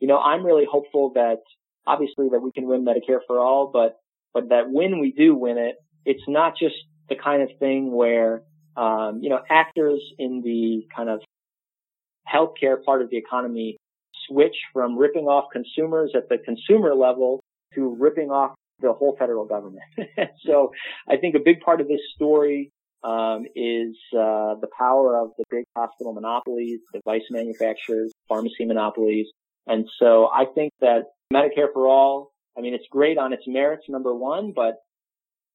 you 0.00 0.08
know, 0.08 0.18
I'm 0.18 0.44
really 0.44 0.66
hopeful 0.70 1.12
that 1.14 1.38
obviously 1.86 2.28
that 2.30 2.40
we 2.40 2.52
can 2.52 2.66
win 2.66 2.84
Medicare 2.84 3.20
for 3.26 3.38
all, 3.38 3.70
but, 3.72 3.98
but 4.32 4.48
that 4.48 4.70
when 4.70 4.98
we 4.98 5.12
do 5.12 5.34
win 5.34 5.58
it, 5.58 5.76
it's 6.04 6.24
not 6.28 6.54
just 6.58 6.74
the 7.08 7.16
kind 7.16 7.42
of 7.42 7.50
thing 7.58 7.92
where, 7.92 8.42
um, 8.76 9.20
you 9.22 9.30
know, 9.30 9.40
actors 9.50 10.00
in 10.18 10.42
the 10.42 10.86
kind 10.94 11.08
of 11.08 11.20
healthcare 12.32 12.82
part 12.82 13.02
of 13.02 13.10
the 13.10 13.16
economy 13.16 13.76
switch 14.28 14.56
from 14.72 14.96
ripping 14.96 15.24
off 15.24 15.44
consumers 15.52 16.12
at 16.16 16.28
the 16.28 16.38
consumer 16.38 16.94
level 16.94 17.40
to 17.74 17.96
ripping 17.98 18.30
off 18.30 18.54
the 18.80 18.92
whole 18.92 19.16
federal 19.18 19.44
government. 19.44 19.84
so 20.46 20.72
I 21.08 21.16
think 21.16 21.34
a 21.34 21.40
big 21.44 21.60
part 21.60 21.80
of 21.80 21.88
this 21.88 22.00
story 22.14 22.70
um, 23.02 23.44
is 23.54 23.96
uh, 24.12 24.56
the 24.60 24.68
power 24.76 25.20
of 25.20 25.30
the 25.36 25.44
big 25.50 25.64
hospital 25.76 26.14
monopolies, 26.14 26.80
device 26.92 27.22
manufacturers, 27.30 28.12
pharmacy 28.28 28.64
monopolies. 28.64 29.26
And 29.66 29.86
so 29.98 30.28
I 30.32 30.44
think 30.54 30.72
that 30.80 31.04
Medicare 31.32 31.72
for 31.72 31.86
all, 31.86 32.32
I 32.56 32.60
mean, 32.60 32.74
it's 32.74 32.86
great 32.90 33.18
on 33.18 33.32
its 33.32 33.44
merits, 33.46 33.84
number 33.88 34.14
one, 34.14 34.52
but 34.54 34.76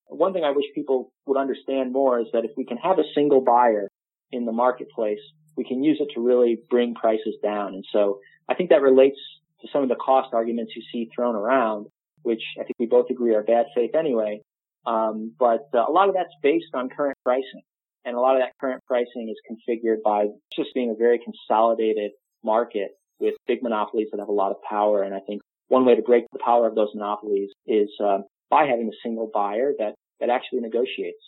one 0.08 0.34
thing 0.34 0.44
I 0.44 0.52
wish 0.52 0.66
people 0.74 1.12
would 1.28 1.38
understand 1.38 1.94
more 1.94 2.20
is 2.20 2.28
that 2.34 2.44
if 2.44 2.52
we 2.58 2.66
can 2.66 2.78
have 2.78 2.98
a 2.98 3.04
single 3.14 3.42
buyer 3.42 3.88
in 4.32 4.46
the 4.46 4.52
marketplace, 4.52 5.20
we 5.56 5.64
can 5.64 5.84
use 5.84 6.00
it 6.00 6.14
to 6.16 6.22
really 6.22 6.58
bring 6.70 6.96
prices 6.96 7.36
down. 7.44 7.76
And 7.76 7.86
so 7.92 8.20
I 8.50 8.56
think 8.56 8.72
that 8.72 8.82
relates 8.82 9.20
to 9.62 9.68
some 9.72 9.84
of 9.84 9.90
the 9.90 9.96
cost 9.96 10.34
arguments 10.34 10.74
you 10.76 10.82
see 10.92 11.10
thrown 11.16 11.36
around, 11.36 11.88
which 12.24 12.42
I 12.60 12.64
think 12.64 12.76
we 12.80 12.88
both 12.88 13.10
agree 13.10 13.36
are 13.36 13.44
bad 13.44 13.68
faith 13.76 13.94
anyway. 13.94 14.42
Um, 14.88 15.34
but 15.38 15.70
uh, 15.74 15.86
a 15.88 15.92
lot 15.92 16.10
of 16.10 16.16
that's 16.16 16.34
based 16.42 16.74
on 16.74 16.90
current 16.90 17.18
pricing. 17.24 17.62
And 18.06 18.16
a 18.16 18.20
lot 18.20 18.36
of 18.36 18.42
that 18.42 18.54
current 18.60 18.82
pricing 18.88 19.30
is 19.30 19.38
configured 19.46 20.02
by 20.04 20.28
just 20.56 20.70
being 20.74 20.90
a 20.90 20.96
very 20.96 21.20
consolidated 21.20 22.12
market 22.44 22.92
with 23.20 23.36
big 23.48 23.62
monopolies 23.64 24.08
that 24.12 24.20
have 24.20 24.30
a 24.30 24.34
lot 24.34 24.52
of 24.52 24.58
power. 24.68 25.04
And 25.04 25.14
I 25.14 25.20
think 25.20 25.42
one 25.68 25.86
way 25.86 25.96
to 25.96 26.02
break 26.02 26.26
the 26.32 26.40
power 26.40 26.68
of 26.68 26.76
those 26.76 26.90
monopolies 26.94 27.50
is 27.68 27.90
uh, 28.04 28.20
by 28.50 28.66
having 28.66 28.88
a 28.88 28.98
single 29.04 29.30
buyer 29.34 29.74
that, 29.78 29.96
that 30.20 30.30
actually 30.30 30.62
negotiates. 30.62 31.20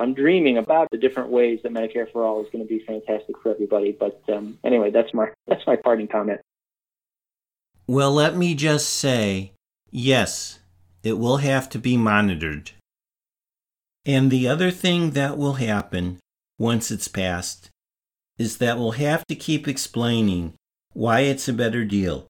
I'm 0.00 0.14
dreaming 0.14 0.58
about 0.58 0.88
the 0.90 0.98
different 0.98 1.30
ways 1.30 1.60
that 1.62 1.72
Medicare 1.72 2.10
for 2.12 2.24
All 2.24 2.40
is 2.40 2.50
going 2.52 2.64
to 2.64 2.68
be 2.68 2.84
fantastic 2.86 3.36
for 3.42 3.50
everybody. 3.50 3.96
But 3.98 4.22
um, 4.32 4.58
anyway, 4.64 4.90
that's 4.90 5.12
my 5.12 5.28
that's 5.46 5.66
my 5.66 5.76
parting 5.76 6.08
comment. 6.08 6.40
Well, 7.86 8.12
let 8.12 8.36
me 8.36 8.54
just 8.54 8.88
say, 8.88 9.52
yes, 9.90 10.60
it 11.02 11.14
will 11.14 11.38
have 11.38 11.68
to 11.70 11.78
be 11.78 11.96
monitored. 11.96 12.72
And 14.04 14.30
the 14.30 14.46
other 14.46 14.70
thing 14.70 15.12
that 15.12 15.36
will 15.36 15.54
happen 15.54 16.18
once 16.58 16.90
it's 16.90 17.08
passed 17.08 17.70
is 18.38 18.58
that 18.58 18.78
we'll 18.78 18.92
have 18.92 19.26
to 19.26 19.34
keep 19.34 19.66
explaining 19.66 20.54
why 20.92 21.20
it's 21.20 21.48
a 21.48 21.52
better 21.52 21.84
deal 21.84 22.26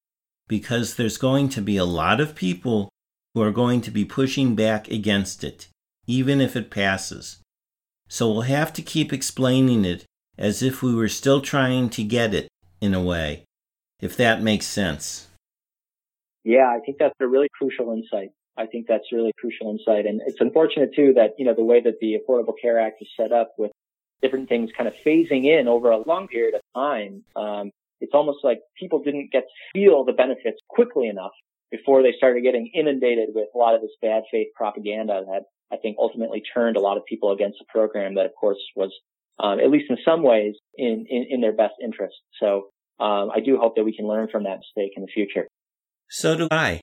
because 0.49 0.95
there's 0.95 1.19
going 1.19 1.49
to 1.51 1.61
be 1.61 1.77
a 1.77 1.85
lot 1.85 2.21
of 2.21 2.35
people 2.35 2.89
who 3.35 3.43
are 3.43 3.53
going 3.53 3.81
to 3.83 3.91
be 3.91 4.05
pushing 4.05 4.55
back 4.55 4.89
against 4.89 5.45
it, 5.45 5.69
even 6.07 6.41
if 6.41 6.57
it 6.57 6.71
passes. 6.71 7.39
So 8.09 8.33
we'll 8.33 8.43
have 8.43 8.73
to 8.73 8.83
keep 8.83 9.13
explaining 9.13 9.85
it 9.85 10.07
as 10.39 10.63
if 10.63 10.83
we 10.83 10.95
were 10.95 11.09
still 11.09 11.43
trying 11.43 11.91
to 11.91 12.03
get 12.03 12.33
it, 12.33 12.49
in 12.81 12.95
a 12.95 13.03
way, 13.03 13.45
if 14.01 14.17
that 14.17 14.43
makes 14.43 14.67
sense. 14.67 15.29
Yeah, 16.45 16.69
I 16.69 16.79
think 16.85 16.99
that's 16.99 17.15
a 17.21 17.27
really 17.27 17.49
crucial 17.53 17.93
insight. 17.93 18.31
I 18.57 18.67
think 18.67 18.87
that's 18.89 19.13
really 19.13 19.33
crucial 19.39 19.71
insight. 19.71 20.07
And 20.07 20.21
it's 20.27 20.41
unfortunate 20.41 20.95
too 20.95 21.13
that, 21.15 21.35
you 21.39 21.45
know, 21.45 21.55
the 21.55 21.65
way 21.65 21.81
that 21.81 22.01
the 22.01 22.17
Affordable 22.17 22.55
Care 22.61 22.81
Act 22.81 23.03
is 23.03 23.09
set 23.17 23.33
up 23.33 23.53
with 23.59 23.71
different 24.23 24.49
things 24.49 24.71
kind 24.77 24.89
of 24.89 24.95
phasing 25.07 25.45
in 25.45 25.69
over 25.69 25.91
a 25.91 25.99
long 25.99 26.27
period 26.27 26.55
of 26.55 26.61
time, 26.75 27.23
um, 27.37 27.71
it's 28.01 28.13
almost 28.15 28.39
like 28.43 28.61
people 28.79 29.03
didn't 29.03 29.31
get 29.33 29.45
to 29.45 29.79
feel 29.79 30.05
the 30.05 30.13
benefits 30.13 30.59
quickly 30.69 31.09
enough 31.09 31.33
before 31.71 32.03
they 32.03 32.13
started 32.17 32.43
getting 32.43 32.71
inundated 32.75 33.31
with 33.35 33.49
a 33.55 33.59
lot 33.59 33.75
of 33.75 33.81
this 33.81 33.91
bad 34.01 34.23
faith 34.31 34.49
propaganda 34.55 35.23
that 35.27 35.43
I 35.71 35.77
think 35.77 35.97
ultimately 35.99 36.43
turned 36.55 36.77
a 36.77 36.81
lot 36.81 36.97
of 36.97 37.05
people 37.05 37.33
against 37.33 37.59
the 37.59 37.67
program 37.69 38.15
that 38.15 38.27
of 38.27 38.33
course 38.39 38.59
was, 38.75 38.93
um, 39.39 39.61
at 39.61 39.71
least 39.71 39.91
in 39.91 39.99
some 40.05 40.23
ways 40.23 40.55
in, 40.77 41.07
in, 41.09 41.27
in 41.31 41.41
their 41.41 41.53
best 41.53 41.75
interest. 41.83 42.17
So, 42.41 42.71
um, 43.01 43.31
I 43.33 43.39
do 43.39 43.59
hope 43.59 43.77
that 43.77 43.85
we 43.85 43.95
can 43.95 44.09
learn 44.09 44.27
from 44.29 44.43
that 44.45 44.59
mistake 44.59 44.95
in 44.97 45.03
the 45.03 45.09
future. 45.15 45.47
So 46.11 46.37
do 46.37 46.49
I. 46.51 46.81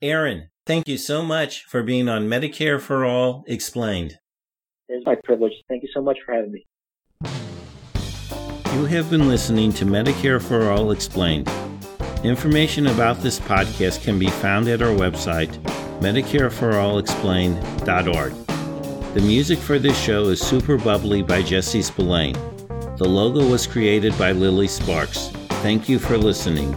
Aaron, 0.00 0.48
thank 0.66 0.88
you 0.88 0.96
so 0.96 1.22
much 1.22 1.62
for 1.64 1.84
being 1.84 2.08
on 2.08 2.28
Medicare 2.28 2.80
for 2.80 3.04
All 3.04 3.44
Explained. 3.46 4.18
It's 4.88 5.06
my 5.06 5.14
privilege. 5.22 5.52
Thank 5.68 5.84
you 5.84 5.88
so 5.94 6.02
much 6.02 6.18
for 6.26 6.34
having 6.34 6.50
me. 6.50 7.51
You 8.72 8.86
have 8.86 9.10
been 9.10 9.28
listening 9.28 9.70
to 9.74 9.84
Medicare 9.84 10.40
for 10.40 10.70
All 10.70 10.92
Explained. 10.92 11.46
Information 12.24 12.86
about 12.86 13.18
this 13.18 13.38
podcast 13.38 14.02
can 14.02 14.18
be 14.18 14.28
found 14.28 14.66
at 14.66 14.80
our 14.80 14.94
website, 14.94 15.50
MedicareForAllExplained.org. 16.00 18.32
The 19.14 19.20
music 19.20 19.58
for 19.58 19.78
this 19.78 20.02
show 20.02 20.24
is 20.24 20.40
Super 20.40 20.78
Bubbly 20.78 21.20
by 21.20 21.42
Jesse 21.42 21.82
Spillane. 21.82 22.32
The 22.96 23.06
logo 23.06 23.46
was 23.46 23.66
created 23.66 24.18
by 24.18 24.32
Lily 24.32 24.68
Sparks. 24.68 25.28
Thank 25.60 25.90
you 25.90 25.98
for 25.98 26.16
listening. 26.16 26.74